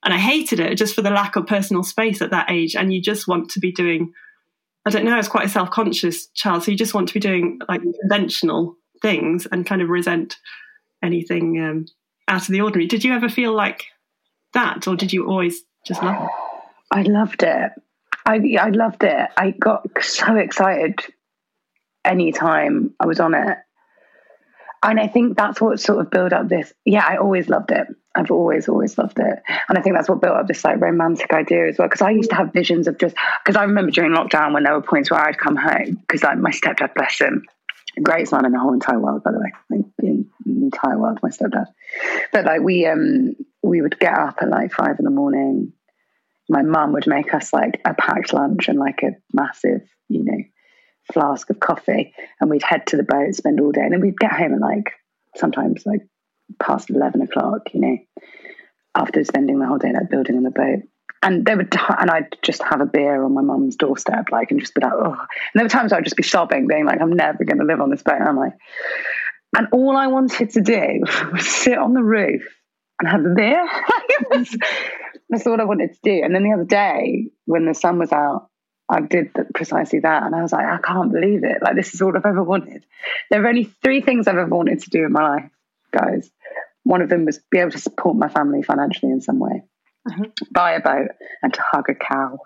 [0.02, 2.76] And I hated it just for the lack of personal space at that age.
[2.76, 4.12] And you just want to be doing,
[4.86, 6.62] I don't know, I was quite a self conscious child.
[6.62, 10.36] So you just want to be doing like conventional things and kind of resent
[11.02, 11.86] anything um,
[12.28, 12.86] out of the ordinary.
[12.86, 13.84] Did you ever feel like
[14.54, 14.86] that?
[14.86, 16.30] Or did you always just love it?
[16.90, 17.72] I loved it.
[18.26, 19.28] I I loved it.
[19.36, 21.00] I got so excited
[22.04, 23.58] anytime I was on it.
[24.82, 26.72] And I think that's what sort of built up this.
[26.84, 27.86] Yeah, I always loved it.
[28.14, 29.42] I've always, always loved it.
[29.68, 31.86] And I think that's what built up this like romantic idea as well.
[31.86, 33.14] Because I used to have visions of just,
[33.44, 36.38] because I remember during lockdown when there were points where I'd come home, because like
[36.38, 37.44] my stepdad, bless him,
[38.02, 41.18] greatest man in the whole entire world, by the way, like, in the entire world,
[41.22, 41.66] my stepdad.
[42.32, 45.74] But like we, um, we would get up at like five in the morning,
[46.48, 50.38] my mum would make us like a packed lunch and like a massive, you know,
[51.12, 54.18] flask of coffee, and we'd head to the boat, spend all day, and then we'd
[54.18, 54.92] get home at like
[55.36, 56.00] sometimes like
[56.60, 57.98] past eleven o'clock, you know,
[58.94, 60.80] after spending the whole day like building on the boat.
[61.22, 64.58] And they would, and I'd just have a beer on my mum's doorstep, like, and
[64.58, 65.12] just be like, oh.
[65.12, 67.82] And there were times I'd just be sobbing, being like, I'm never going to live
[67.82, 68.22] on this boat.
[68.22, 68.52] am I'm
[69.56, 72.42] and all I wanted to do was sit on the roof
[73.00, 73.68] and have a beer.
[75.30, 76.22] That's all I wanted to do.
[76.24, 78.48] And then the other day, when the sun was out,
[78.90, 80.24] I did precisely that.
[80.24, 81.58] And I was like, I can't believe it.
[81.62, 82.84] Like, this is all I've ever wanted.
[83.30, 85.50] There are only three things I've ever wanted to do in my life,
[85.92, 86.30] guys.
[86.82, 89.62] One of them was be able to support my family financially in some way,
[90.08, 90.24] uh-huh.
[90.50, 91.10] buy a boat,
[91.42, 92.38] and to hug a cow.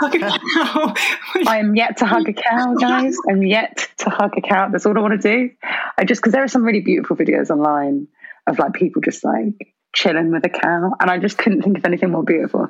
[0.00, 0.94] Hug a cow.
[1.46, 3.16] I am yet to hug a cow, guys.
[3.28, 4.68] I'm yet to hug a cow.
[4.68, 5.50] That's all I want to do.
[5.98, 8.06] I just, because there are some really beautiful videos online
[8.46, 11.84] of like people just like chilling with a cow, and I just couldn't think of
[11.84, 12.68] anything more beautiful.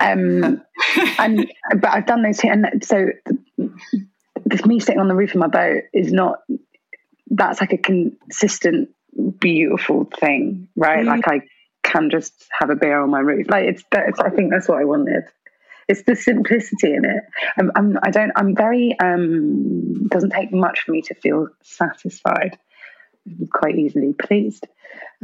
[0.00, 0.62] Um,
[1.18, 3.06] and but I've done those, and so
[4.44, 6.38] this me sitting on the roof of my boat is not.
[7.30, 8.88] That's like a consistent,
[9.38, 11.04] beautiful thing, right?
[11.04, 11.08] Mm.
[11.08, 11.40] Like I
[11.82, 13.48] can just have a beer on my roof.
[13.50, 15.24] Like it's, it's I think that's what I wanted
[15.88, 17.24] it's the simplicity in it.
[17.56, 22.58] I'm, I'm I don't I'm very um doesn't take much for me to feel satisfied
[23.52, 24.66] quite easily pleased.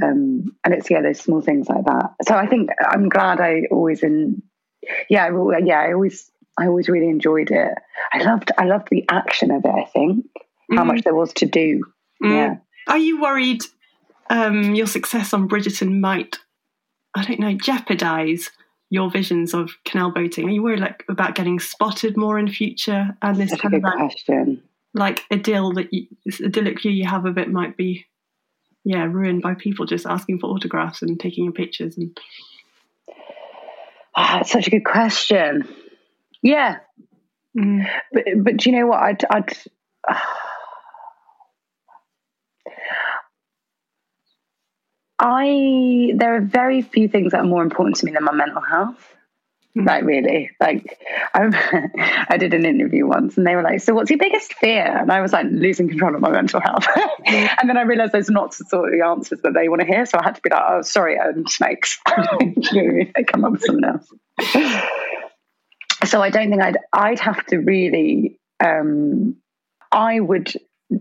[0.03, 2.15] Um, and it's yeah, those small things like that.
[2.27, 4.43] So I think I'm glad I always in
[5.09, 5.31] yeah
[5.63, 7.75] yeah I always I always really enjoyed it.
[8.13, 9.71] I loved I loved the action of it.
[9.71, 10.27] I think
[10.71, 10.87] how mm.
[10.87, 11.85] much there was to do.
[12.23, 12.31] Mm.
[12.31, 12.57] Yeah.
[12.89, 13.63] Are you worried
[14.31, 16.39] um, your success on Bridgerton might
[17.15, 18.51] I don't know jeopardize
[18.91, 20.49] your visions of canal boating?
[20.49, 23.17] Are you worried like about getting spotted more in future?
[23.23, 24.63] And this That's kind a good of like, question
[24.95, 26.07] like a deal that you,
[26.43, 28.07] idyllic view you have of it might be
[28.85, 32.17] yeah ruined by people just asking for autographs and taking your pictures and
[34.17, 35.69] oh, that's such a good question
[36.43, 36.79] yeah
[37.57, 37.87] mm.
[38.13, 39.57] but but do you know what i'd i'd
[40.09, 40.19] uh,
[45.19, 48.61] I there are very few things that are more important to me than my mental
[48.61, 49.15] health.
[49.77, 51.01] Like really, like
[51.35, 54.87] I, I did an interview once, and they were like, "So, what's your biggest fear?"
[54.87, 56.87] And I was like, "Losing control of my mental health."
[57.27, 59.87] and then I realized those are not the sort of answers that they want to
[59.87, 60.07] hear.
[60.07, 61.99] So I had to be like, "Oh, sorry, um, snakes."
[62.73, 64.13] they come up with something else.
[66.05, 68.39] so I don't think I'd I'd have to really.
[68.65, 69.37] Um,
[69.91, 70.53] I would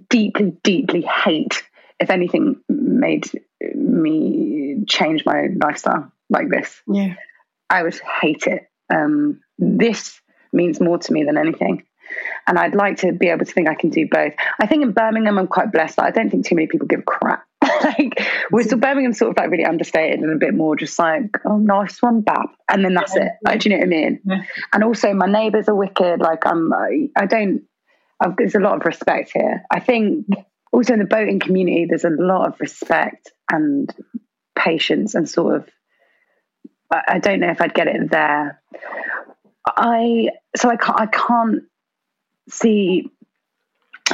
[0.10, 1.64] deeply, deeply hate
[2.00, 3.30] if anything made
[3.76, 6.82] me change my lifestyle like this.
[6.88, 7.16] Yeah.
[7.74, 8.68] I would hate it.
[8.94, 11.84] Um, this means more to me than anything.
[12.46, 14.34] And I'd like to be able to think I can do both.
[14.62, 16.00] I think in Birmingham, I'm quite blessed.
[16.00, 17.46] I don't think too many people give a crap.
[17.84, 21.32] like, we're still Birmingham sort of like really understated and a bit more just like,
[21.46, 22.52] oh, nice one, bap.
[22.70, 23.32] And then that's it.
[23.44, 24.20] Like, do you know what I mean?
[24.24, 24.44] Yeah.
[24.72, 26.20] And also, my neighbours are wicked.
[26.20, 27.64] Like, I'm, I, I don't,
[28.20, 29.64] I've, there's a lot of respect here.
[29.72, 30.28] I think
[30.72, 33.92] also in the boating community, there's a lot of respect and
[34.56, 35.70] patience and sort of
[36.92, 38.62] I don't know if I'd get it there.
[39.66, 41.64] I so I can't I can't
[42.50, 43.10] see.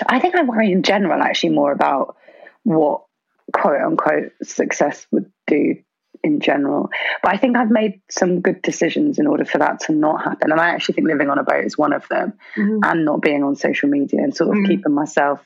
[0.08, 2.16] I think I worry in general actually more about
[2.64, 3.04] what
[3.52, 5.76] quote unquote success would do
[6.24, 6.90] in general.
[7.24, 10.52] But I think I've made some good decisions in order for that to not happen.
[10.52, 12.80] And I actually think living on a boat is one of them, mm-hmm.
[12.84, 14.72] and not being on social media and sort of mm-hmm.
[14.72, 15.42] keeping myself.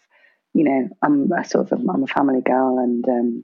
[0.54, 3.44] You know, I'm a sort of a, I'm a family girl, and um,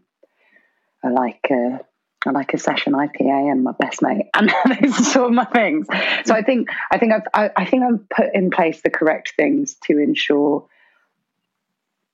[1.04, 1.48] I like.
[1.50, 1.80] Uh,
[2.26, 4.50] I like a session IPA and my best mate, and
[4.82, 5.88] those are sort of my things.
[6.26, 9.34] So I think I think I've I, I think I've put in place the correct
[9.38, 10.68] things to ensure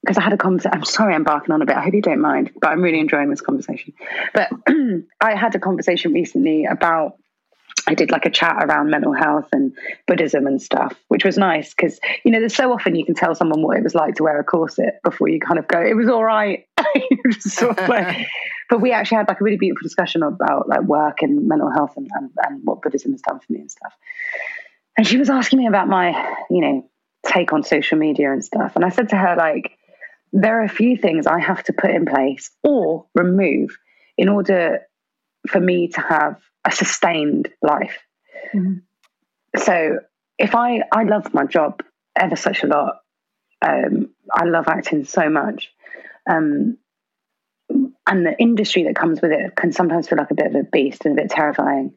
[0.01, 0.77] because I had a conversation.
[0.77, 1.75] I'm sorry I'm barking on a bit.
[1.75, 3.93] I hope you don't mind, but I'm really enjoying this conversation.
[4.33, 4.51] But
[5.21, 7.17] I had a conversation recently about.
[7.87, 9.73] I did like a chat around mental health and
[10.07, 13.35] Buddhism and stuff, which was nice because you know there's so often you can tell
[13.35, 15.95] someone what it was like to wear a corset before you kind of go, it
[15.95, 16.65] was all right.
[17.39, 18.27] sort of like,
[18.69, 21.93] but we actually had like a really beautiful discussion about like work and mental health
[21.97, 23.93] and, and, and what Buddhism has done for me and stuff.
[24.97, 26.11] And she was asking me about my,
[26.49, 26.89] you know,
[27.25, 28.75] take on social media and stuff.
[28.75, 29.77] And I said to her, like,
[30.31, 33.77] there are a few things I have to put in place or remove
[34.17, 34.81] in order
[35.47, 37.99] for me to have a sustained life.
[38.53, 38.79] Mm-hmm.
[39.57, 39.99] So
[40.37, 41.81] if I I love my job
[42.17, 43.01] ever such a lot,
[43.61, 45.71] um, I love acting so much,
[46.29, 46.77] um,
[47.69, 50.63] and the industry that comes with it can sometimes feel like a bit of a
[50.63, 51.93] beast and a bit terrifying.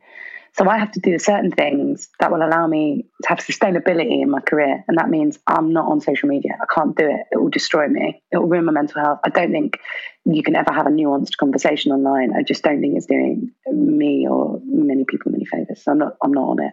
[0.59, 4.29] So I have to do certain things that will allow me to have sustainability in
[4.29, 4.85] my career.
[4.89, 6.59] And that means I'm not on social media.
[6.61, 7.27] I can't do it.
[7.31, 8.21] It will destroy me.
[8.33, 9.21] It will ruin my mental health.
[9.25, 9.79] I don't think
[10.25, 12.33] you can ever have a nuanced conversation online.
[12.37, 15.85] I just don't think it's doing me or many people many favors.
[15.85, 16.73] So I'm not I'm not on it.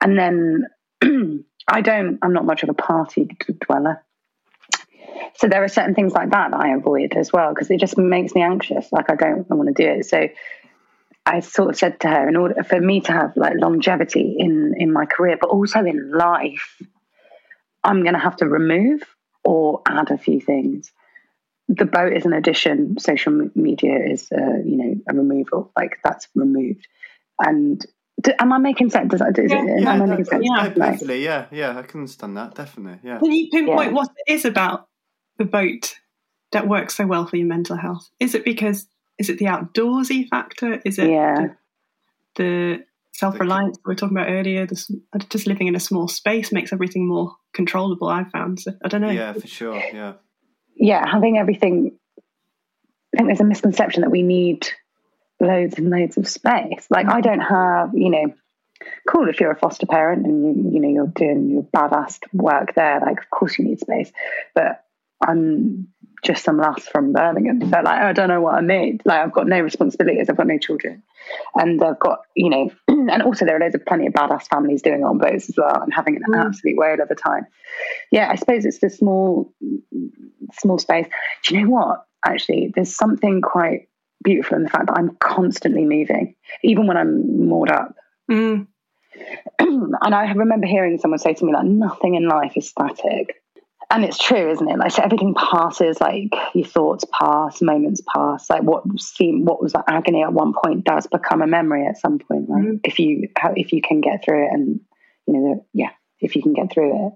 [0.00, 0.64] And then
[1.68, 3.28] I don't I'm not much of a party
[3.60, 4.02] dweller.
[5.36, 7.98] So there are certain things like that that I avoid as well because it just
[7.98, 8.90] makes me anxious.
[8.92, 10.06] Like I don't I want to do it.
[10.06, 10.28] So
[11.26, 14.74] I sort of said to her, in order for me to have like longevity in
[14.76, 16.82] in my career, but also in life,
[17.82, 19.02] I'm going to have to remove
[19.42, 20.92] or add a few things.
[21.68, 22.98] The boat is an addition.
[22.98, 25.72] Social media is, uh, you know, a removal.
[25.76, 26.86] Like that's removed.
[27.40, 27.84] And
[28.20, 29.10] do, am I making sense?
[29.10, 30.44] Does, does yeah, it, yeah, am I making sense?
[30.46, 31.24] Yeah, definitely.
[31.24, 32.54] Yeah, yeah, I can understand that.
[32.54, 33.00] Definitely.
[33.02, 33.18] Yeah.
[33.18, 33.96] Can you pinpoint yeah.
[33.96, 34.88] what it is about
[35.38, 35.94] the boat
[36.52, 38.10] that works so well for your mental health?
[38.20, 38.86] Is it because
[39.18, 40.80] is it the outdoorsy factor?
[40.84, 41.48] Is it yeah.
[42.36, 44.66] the, the self reliance we were talking about earlier?
[44.66, 48.08] This, uh, just living in a small space makes everything more controllable.
[48.08, 48.60] I've found.
[48.60, 49.10] So, I don't know.
[49.10, 49.76] Yeah, for sure.
[49.76, 50.14] Yeah.
[50.76, 51.98] Yeah, having everything.
[52.18, 54.66] I think there's a misconception that we need
[55.40, 56.86] loads and loads of space.
[56.90, 58.34] Like I don't have, you know,
[59.08, 62.74] cool if you're a foster parent and you, you know you're doing your badass work
[62.74, 63.00] there.
[63.00, 64.10] Like of course you need space,
[64.54, 64.84] but
[65.26, 65.88] I'm
[66.24, 67.60] just some lass from Birmingham.
[67.60, 69.02] So like I don't know what I need.
[69.04, 70.28] Like I've got no responsibilities.
[70.28, 71.02] I've got no children,
[71.54, 74.82] and I've got you know, and also there are loads of plenty of badass families
[74.82, 76.44] doing it on boats as well and having an mm.
[76.44, 77.46] absolute whale of a time.
[78.10, 79.52] Yeah, I suppose it's the small,
[80.52, 81.06] small space.
[81.44, 82.04] Do you know what?
[82.26, 83.88] Actually, there's something quite
[84.22, 87.94] beautiful in the fact that I'm constantly moving, even when I'm moored up.
[88.30, 88.66] Mm.
[89.58, 93.42] and I remember hearing someone say to me like, "Nothing in life is static."
[93.90, 94.78] And it's true, isn't it?
[94.78, 98.48] Like so everything passes, like your thoughts pass, moments pass.
[98.50, 101.98] Like what seemed what was like agony at one point does become a memory at
[101.98, 102.46] some point.
[102.48, 102.64] Right?
[102.64, 102.80] Mm.
[102.84, 104.80] If you if you can get through it, and
[105.26, 107.12] you know, the, yeah, if you can get through it.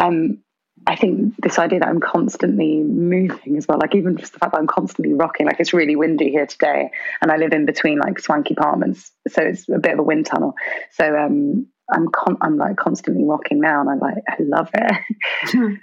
[0.00, 0.38] Um,
[0.86, 4.52] I think this idea that I'm constantly moving as well, like even just the fact
[4.52, 7.98] that I'm constantly rocking, like it's really windy here today, and I live in between
[7.98, 10.54] like swanky apartments, so it's a bit of a wind tunnel.
[10.92, 15.78] So um, I'm con- I'm like constantly rocking now, and I'm like I love it.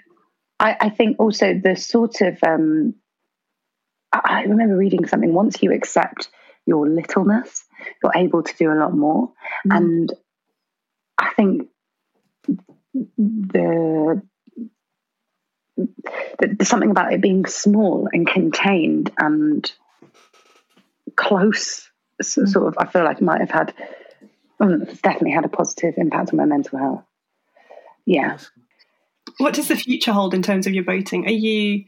[0.60, 2.96] I, I think also the sort of um,
[4.12, 5.34] I, I remember reading something.
[5.34, 6.30] Once you accept
[6.66, 7.64] your littleness,
[8.04, 9.32] you're able to do a lot more,
[9.68, 9.78] mm.
[9.78, 10.14] and
[11.18, 11.70] I think
[13.18, 14.22] the
[16.40, 19.72] there's something about it being small and contained and
[21.18, 21.90] close
[22.22, 23.74] so, sort of i feel like it might have had
[24.62, 27.04] um, definitely had a positive impact on my mental health
[28.06, 28.38] yeah
[29.38, 31.26] what does the future hold in terms of your boating?
[31.26, 31.86] Are you,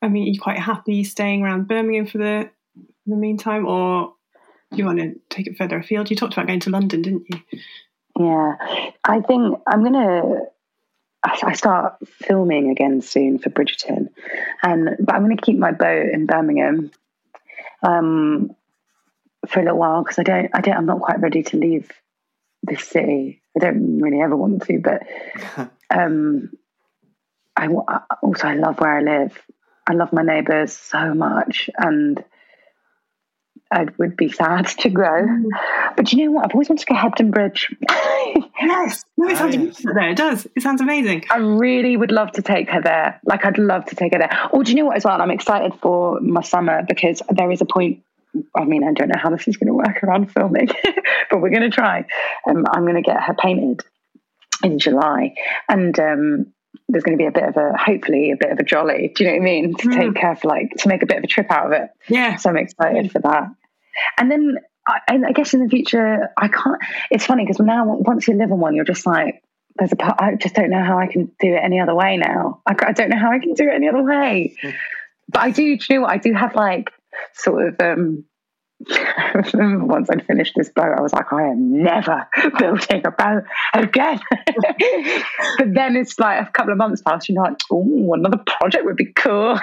[0.00, 4.14] I mean, are you quite happy staying around Birmingham for the, for the meantime, or
[4.70, 6.10] do you want to take it further afield?
[6.10, 7.60] You talked about going to London, didn't you?
[8.18, 8.56] Yeah,
[9.04, 10.40] I think I'm gonna.
[11.24, 14.08] I start filming again soon for Bridgerton,
[14.64, 16.90] and but I'm going to keep my boat in Birmingham
[17.84, 18.56] um,
[19.46, 21.90] for a little while because I don't, I don't, I'm not quite ready to leave
[22.62, 23.40] this city.
[23.56, 25.02] I don't really ever want to, but
[25.90, 26.50] um,
[27.56, 27.68] I
[28.22, 29.38] also I love where I live.
[29.86, 32.22] I love my neighbours so much, and
[33.72, 35.02] I would be sad to go.
[35.02, 35.44] Mm.
[35.96, 36.46] But you know what?
[36.46, 37.74] I've always wanted to go to Hebden Bridge.
[38.60, 39.92] yes, no, it sounds amazing.
[39.94, 40.46] There, it does.
[40.54, 41.24] It sounds amazing.
[41.30, 43.20] I really would love to take her there.
[43.24, 44.48] Like, I'd love to take her there.
[44.52, 44.96] Or do you know what?
[44.96, 48.02] As well, I'm excited for my summer because there is a point
[48.56, 50.68] I mean, I don't know how this is going to work around filming,
[51.30, 52.06] but we're going to try.
[52.48, 53.82] Um, I'm going to get her painted
[54.62, 55.34] in July,
[55.68, 56.52] and um,
[56.88, 59.12] there's going to be a bit of a, hopefully, a bit of a jolly.
[59.14, 59.74] Do you know what I mean?
[59.76, 59.96] To mm.
[59.96, 61.88] take care for like to make a bit of a trip out of it.
[62.08, 62.36] Yeah.
[62.36, 63.48] So I'm excited for that.
[64.18, 64.56] And then
[64.86, 66.80] I, I guess in the future, I can't.
[67.10, 69.42] It's funny because now once you live on one, you're just like,
[69.76, 70.20] there's a part.
[70.20, 72.60] I just don't know how I can do it any other way now.
[72.66, 74.56] I, I don't know how I can do it any other way.
[75.28, 75.76] but I do.
[75.76, 76.10] Do you know what?
[76.10, 76.90] I do have like
[77.34, 78.24] sort of um
[78.90, 82.26] I remember once I'd finished this boat, I was like, I am never
[82.58, 84.20] building a boat again.
[85.58, 88.96] but then it's like a couple of months past, you're like, oh, another project would
[88.96, 89.58] be cool.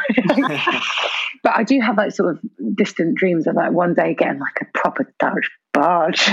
[1.43, 4.61] but I do have like sort of distant dreams of like one day getting like
[4.61, 6.29] a proper Dutch barge.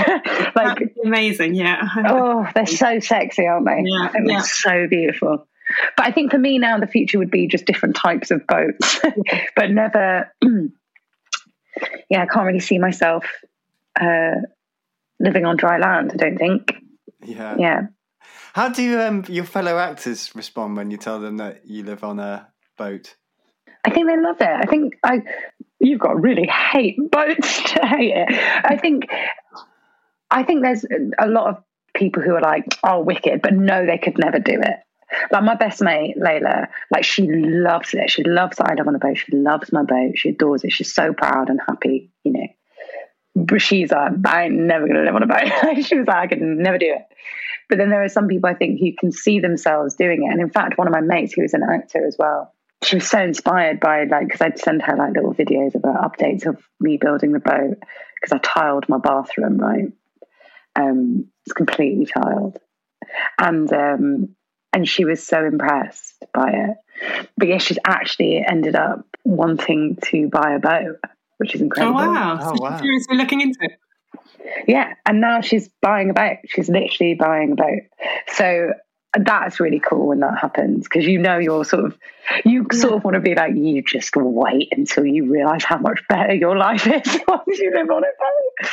[0.55, 1.87] like amazing, yeah.
[2.07, 3.83] oh, they're so sexy, aren't they?
[3.85, 4.41] Yeah, yeah.
[4.41, 5.47] so beautiful.
[5.97, 9.01] But I think for me now, the future would be just different types of boats,
[9.55, 10.31] but never
[12.09, 13.25] yeah, I can't really see myself
[13.99, 14.35] uh,
[15.19, 16.11] living on dry land.
[16.13, 16.75] I don't think.
[17.23, 17.55] Yeah.
[17.57, 17.81] Yeah.
[18.53, 22.19] How do um, your fellow actors respond when you tell them that you live on
[22.19, 22.47] a
[22.77, 23.15] boat?
[23.85, 24.47] I think they love it.
[24.47, 25.21] I think I
[25.79, 28.27] you've got to really hate boats to hate it.
[28.65, 29.07] I think
[30.29, 30.85] I think there's
[31.19, 31.63] a lot of
[31.93, 34.77] people who are like, oh, wicked, but no, they could never do it.
[35.31, 38.09] Like my best mate, Layla, like she loves it.
[38.09, 39.17] She loves that I live on a boat.
[39.17, 40.17] She loves my boat.
[40.17, 40.71] She adores it.
[40.71, 42.47] She's so proud and happy, you know.
[43.35, 45.83] But she's like, I ain't never gonna live on a boat.
[45.85, 47.05] she was like, I could never do it.
[47.69, 50.31] But then there are some people I think who can see themselves doing it.
[50.31, 52.53] And in fact, one of my mates who is an actor as well,
[52.83, 56.07] she was so inspired by like because I'd send her like little videos of uh,
[56.07, 57.77] updates of me building the boat
[58.15, 59.91] because I tiled my bathroom right.
[60.75, 62.59] Um, it's completely tiled,
[63.39, 64.35] and um,
[64.77, 66.77] and she was so impressed by it.
[67.35, 70.99] But yeah, she's actually ended up wanting to buy a boat,
[71.37, 71.99] which is oh, incredible.
[71.99, 72.39] Oh wow!
[72.39, 72.79] Oh, wow.
[72.79, 73.79] seriously looking into it.
[74.67, 76.37] Yeah, and now she's buying a boat.
[76.45, 77.81] She's literally buying a boat.
[78.33, 78.73] So
[79.17, 81.97] that's really cool when that happens because you know you're sort of
[82.45, 86.01] you sort of want to be like you just wait until you realize how much
[86.07, 88.13] better your life is once you live on a
[88.61, 88.69] boat.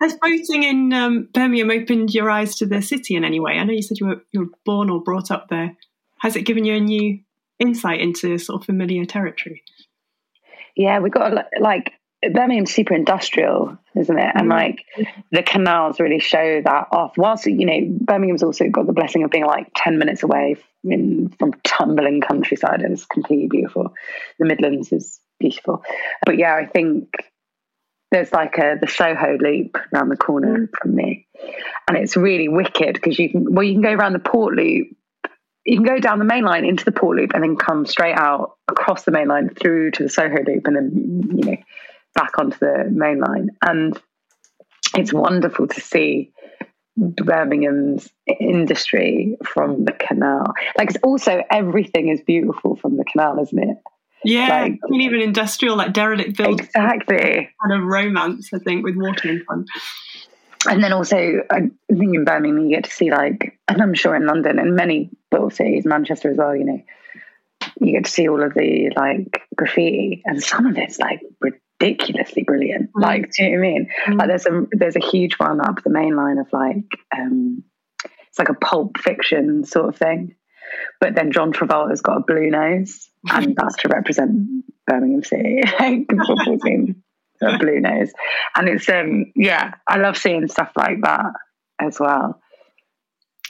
[0.00, 3.52] Has boating in um, Birmingham opened your eyes to the city in any way?
[3.52, 5.76] I know you said you were, you were born or brought up there.
[6.18, 7.20] Has it given you a new
[7.58, 9.62] insight into sort of familiar territory?
[10.76, 11.92] Yeah, we've got like
[12.32, 14.32] Birmingham's super industrial, isn't it?
[14.34, 14.50] And mm.
[14.50, 14.84] like
[15.30, 17.16] the canals really show that off.
[17.16, 21.28] Whilst you know, Birmingham's also got the blessing of being like ten minutes away in,
[21.38, 23.92] from tumbling countryside, and it's completely beautiful.
[24.38, 25.82] The Midlands is beautiful,
[26.24, 27.10] but yeah, I think
[28.14, 30.68] there's like a the Soho loop around the corner mm.
[30.80, 31.26] from me,
[31.88, 34.86] and it's really wicked because you can well you can go around the port loop,
[35.64, 38.14] you can go down the main line into the port loop and then come straight
[38.16, 41.56] out across the main line through to the Soho loop and then you know
[42.14, 44.00] back onto the main line, and
[44.94, 46.30] it's wonderful to see
[46.96, 48.08] Birmingham's
[48.38, 50.54] industry from the canal.
[50.78, 53.76] Like it's also everything is beautiful from the canal, isn't it?
[54.24, 56.68] Yeah, like, I mean, even industrial, like derelict buildings.
[56.68, 57.50] Exactly.
[57.62, 59.68] Kind of romance, I think, with water in front.
[60.66, 64.16] And then also, I think in Birmingham, you get to see, like, and I'm sure
[64.16, 66.82] in London and many little cities, Manchester as well, you know,
[67.80, 70.22] you get to see all of the, like, graffiti.
[70.24, 72.90] And some of it's, like, ridiculously brilliant.
[72.92, 73.02] Mm.
[73.02, 73.90] Like, do you know what I mean?
[74.06, 74.18] Mm.
[74.18, 77.62] Like, there's a, there's a huge one up the main line of, like, um,
[78.28, 80.34] it's like a pulp fiction sort of thing.
[81.00, 85.62] But then John Travolta's got a blue nose, and that's to represent Birmingham City,
[86.08, 87.02] football team,
[87.42, 88.12] a blue nose.
[88.56, 91.32] And it's um yeah, I love seeing stuff like that
[91.80, 92.40] as well.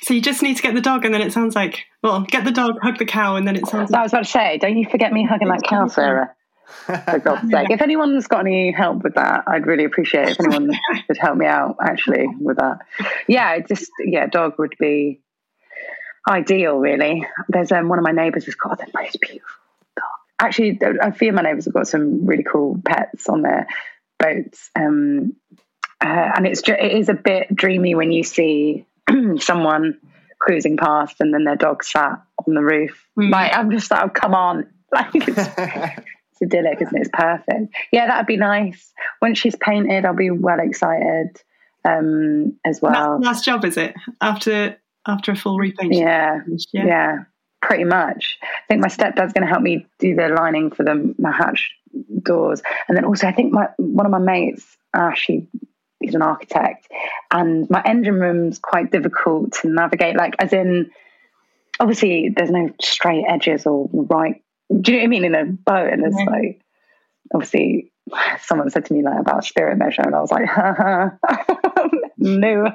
[0.03, 2.45] So you just need to get the dog, and then it sounds like well, get
[2.45, 3.91] the dog, hug the cow, and then it sounds.
[3.91, 6.35] Like, I was about to say, don't you forget me hugging that cow, Sarah.
[6.87, 7.71] For God's sake.
[7.71, 10.31] If anyone's got any help with that, I'd really appreciate it.
[10.33, 10.71] If anyone
[11.07, 12.79] could help me out actually with that.
[13.29, 15.21] Yeah, just yeah, dog would be
[16.29, 17.27] ideal, really.
[17.49, 19.61] There's um, one of my neighbours has got the most beautiful
[19.97, 20.05] dog.
[20.39, 23.67] Actually, a few of my neighbours have got some really cool pets on their
[24.19, 25.35] boats, um,
[26.01, 28.87] uh, and it's it is a bit dreamy when you see
[29.39, 29.99] someone
[30.39, 33.07] cruising past and then their dog sat on the roof.
[33.19, 33.31] Mm.
[33.31, 35.49] Like I'm just like, oh, come on, like it's, it's
[36.43, 37.01] idyllic, isn't it?
[37.01, 37.75] It's perfect.
[37.93, 38.93] Yeah, that'd be nice.
[39.23, 41.41] Once she's painted, I'll be well excited
[41.85, 43.21] um, as well.
[43.21, 44.77] Last job is it after
[45.07, 45.95] after a full repaint.
[45.95, 46.41] Yeah,
[46.73, 47.17] yeah, yeah,
[47.63, 48.39] pretty much.
[48.43, 51.71] I think my stepdad's going to help me do the lining for the my hatch
[52.23, 55.47] doors, and then also I think my one of my mates, uh, Ash, he,
[56.01, 56.89] he's an architect,
[57.31, 60.17] and my engine room's quite difficult to navigate.
[60.17, 60.91] Like, as in,
[61.81, 64.43] obviously, there's no straight edges or right.
[64.81, 65.93] Do you know what I mean in a boat?
[65.93, 66.31] And there's yeah.
[66.31, 66.61] like,
[67.35, 67.93] obviously,
[68.41, 70.49] someone said to me like about spirit measure, and I was like,
[72.19, 72.67] no.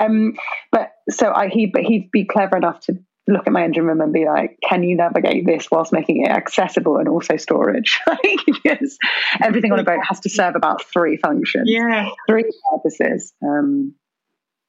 [0.00, 0.34] Um,
[0.72, 4.00] but so I he but he'd be clever enough to look at my engine room
[4.00, 8.00] and be like, can you navigate this whilst making it accessible and also storage?
[8.46, 8.98] because
[9.42, 13.32] everything on a boat has to serve about three functions, yeah, three purposes.
[13.42, 13.94] Um,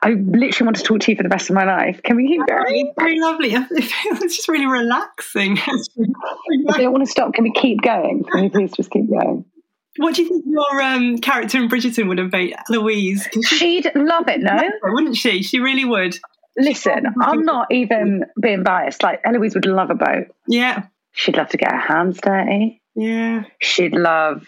[0.03, 2.01] I literally want to talk to you for the rest of my life.
[2.03, 2.93] Can we keep going?
[2.97, 3.53] Very lovely.
[3.71, 5.59] It's just really relaxing.
[5.59, 7.33] I don't want to stop.
[7.33, 8.23] Can we keep going?
[8.31, 9.45] Can we please just keep going?
[9.97, 13.27] What do you think your um, character in Bridgerton would have made, Eloise?
[13.45, 14.57] She'd love it, no?
[14.83, 15.43] Wouldn't she?
[15.43, 16.17] She really would.
[16.57, 19.03] Listen, I'm not even being biased.
[19.03, 20.27] Like Eloise would love a boat.
[20.47, 20.85] Yeah.
[21.13, 22.81] She'd love to get her hands dirty.
[22.95, 23.43] Yeah.
[23.59, 24.47] She'd love.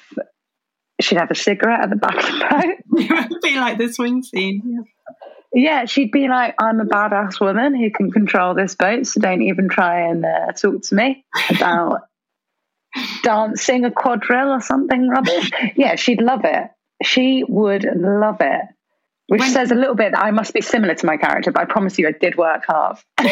[1.01, 2.99] She'd have a cigarette at the back of the boat.
[3.01, 4.61] it would be like the swing scene.
[4.65, 4.81] Yeah.
[5.55, 9.43] Yeah, she'd be like, I'm a badass woman who can control this boat, so don't
[9.43, 12.01] even try and uh, talk to me about
[13.23, 15.51] dancing a quadrille or something rubbish.
[15.75, 16.69] Yeah, she'd love it.
[17.03, 18.61] She would love it.
[19.27, 21.61] Which when, says a little bit that I must be similar to my character, but
[21.61, 22.97] I promise you I did work hard.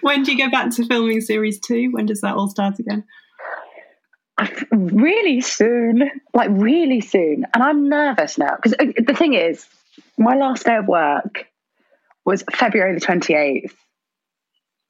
[0.00, 1.90] when do you go back to filming series two?
[1.92, 3.04] When does that all start again?
[4.72, 7.46] Really soon, like really soon.
[7.54, 9.64] And I'm nervous now because uh, the thing is,
[10.18, 11.46] my last day of work
[12.24, 13.72] was February the 28th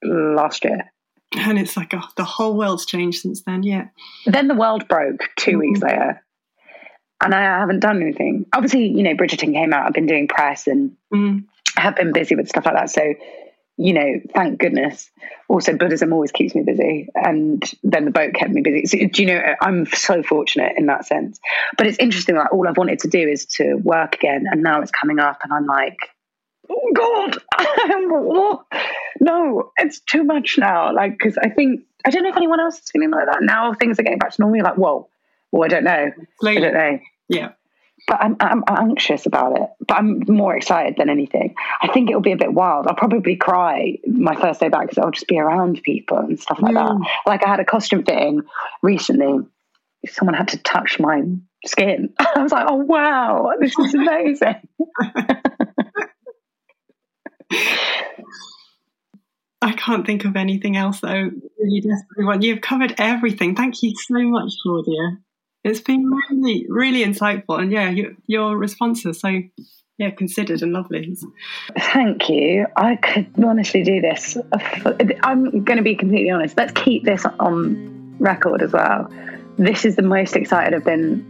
[0.03, 0.91] last year.
[1.37, 3.89] And it's like, oh, the whole world's changed since then, yeah.
[4.27, 5.61] Then the world broke 2 mm-hmm.
[5.61, 6.23] weeks later.
[7.21, 8.47] And I haven't done anything.
[8.53, 9.87] Obviously, you know, Bridgerton came out.
[9.87, 11.45] I've been doing press and mm.
[11.77, 12.91] have been busy with stuff like that.
[12.91, 13.15] So,
[13.77, 15.09] you know, thank goodness.
[15.49, 18.87] Also, Buddhism always keeps me busy, and then the boat kept me busy.
[18.87, 19.41] So, do you know?
[19.61, 21.39] I'm so fortunate in that sense.
[21.79, 22.37] But it's interesting.
[22.37, 25.41] Like all I've wanted to do is to work again, and now it's coming up,
[25.43, 25.99] and I'm like,
[26.73, 28.65] oh God,
[29.21, 30.95] no, it's too much now.
[30.95, 33.75] Like, because I think I don't know if anyone else is feeling like that now.
[33.75, 34.57] Things are getting back to normal.
[34.57, 35.09] You're like, whoa,
[35.51, 36.11] well, I don't know.
[36.45, 36.99] I don't know.
[37.29, 37.53] Yeah
[38.09, 39.69] but I'm, I'm anxious about it.
[39.87, 41.55] But I'm more excited than anything.
[41.81, 42.87] I think it'll be a bit wild.
[42.87, 46.59] I'll probably cry my first day back because I'll just be around people and stuff
[46.61, 47.01] like mm.
[47.01, 47.11] that.
[47.27, 48.43] Like I had a costume fitting
[48.83, 49.47] recently.
[50.09, 51.23] Someone had to touch my
[51.65, 52.13] skin.
[52.19, 54.69] I was like, oh wow, this is amazing.
[59.63, 61.31] I can't think of anything else though.
[61.59, 62.43] You desperately want.
[62.43, 63.55] You've covered everything.
[63.55, 65.19] Thank you so much, Claudia.
[65.65, 69.41] It's been really, really insightful, and yeah, your, your responses so
[69.99, 71.17] yeah considered and lovely.
[71.79, 72.67] Thank you.
[72.77, 74.37] I could honestly do this.
[75.23, 76.57] I'm going to be completely honest.
[76.57, 79.09] Let's keep this on record as well.
[79.59, 81.29] This is the most excited I've been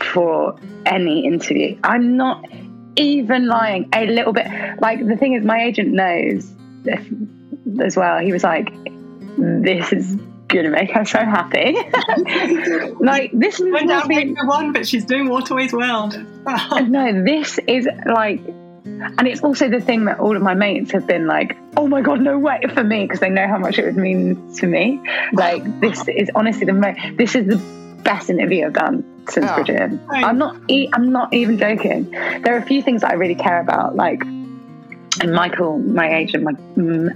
[0.00, 1.78] for any interview.
[1.84, 2.46] I'm not
[2.96, 4.46] even lying a little bit.
[4.80, 6.50] Like the thing is, my agent knows
[7.80, 8.18] as well.
[8.18, 8.72] He was like,
[9.36, 10.16] "This is
[10.48, 11.76] gonna make her so happy.
[13.04, 14.34] like this is went down be...
[14.44, 16.16] one, but she's doing Waterways World.
[16.88, 18.40] no, this is like,
[18.84, 22.00] and it's also the thing that all of my mates have been like, "Oh my
[22.00, 25.00] god, no way!" for me because they know how much it would mean to me.
[25.32, 26.98] Like this is honestly the most.
[27.16, 29.98] This is the best interview I've done since oh, Bridget.
[30.08, 30.56] I'm not.
[30.68, 32.10] E- I'm not even joking.
[32.10, 34.22] There are a few things that I really care about, like
[35.22, 36.52] and Michael, my agent, my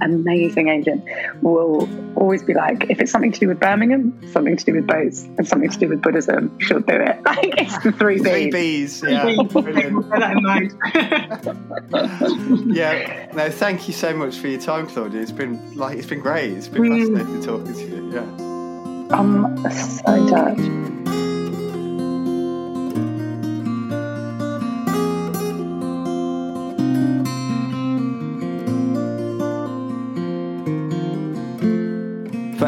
[0.01, 1.05] amazing agent,
[1.43, 4.86] will always be like, if it's something to do with Birmingham, something to do with
[4.86, 7.18] boats, and something to do with Buddhism, she'll do it.
[7.30, 8.22] Like it's the three B's.
[8.24, 9.24] Three B's, yeah.
[9.24, 10.34] that
[12.66, 13.32] yeah.
[13.34, 15.20] No, thank you so much for your time, Claudia.
[15.20, 16.53] It's been like it's been great.
[16.53, 17.14] It's been mm.
[17.14, 18.12] fascinating talking to you.
[18.12, 18.49] Yeah.
[19.12, 20.80] I'm so touched.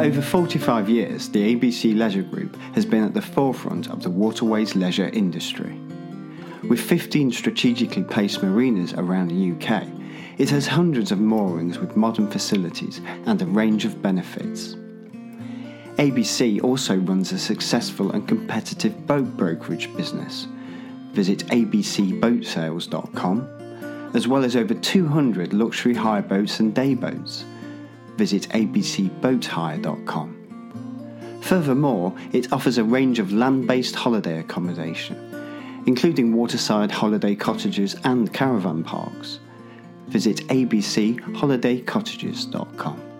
[0.02, 4.74] over 45 years, the ABC Leisure Group has been at the forefront of the waterways
[4.74, 5.78] leisure industry.
[6.68, 9.86] With 15 strategically placed marinas around the UK,
[10.38, 14.76] it has hundreds of moorings with modern facilities and a range of benefits.
[16.02, 20.48] ABC also runs a successful and competitive boat brokerage business.
[21.12, 27.44] Visit abcboatsales.com, as well as over 200 luxury hire boats and day boats
[28.16, 30.38] visit abcboathire.com.
[31.40, 38.32] Furthermore, it offers a range of land based holiday accommodation, including waterside holiday cottages and
[38.32, 39.40] caravan parks.
[40.06, 43.11] Visit abcholidaycottages.com.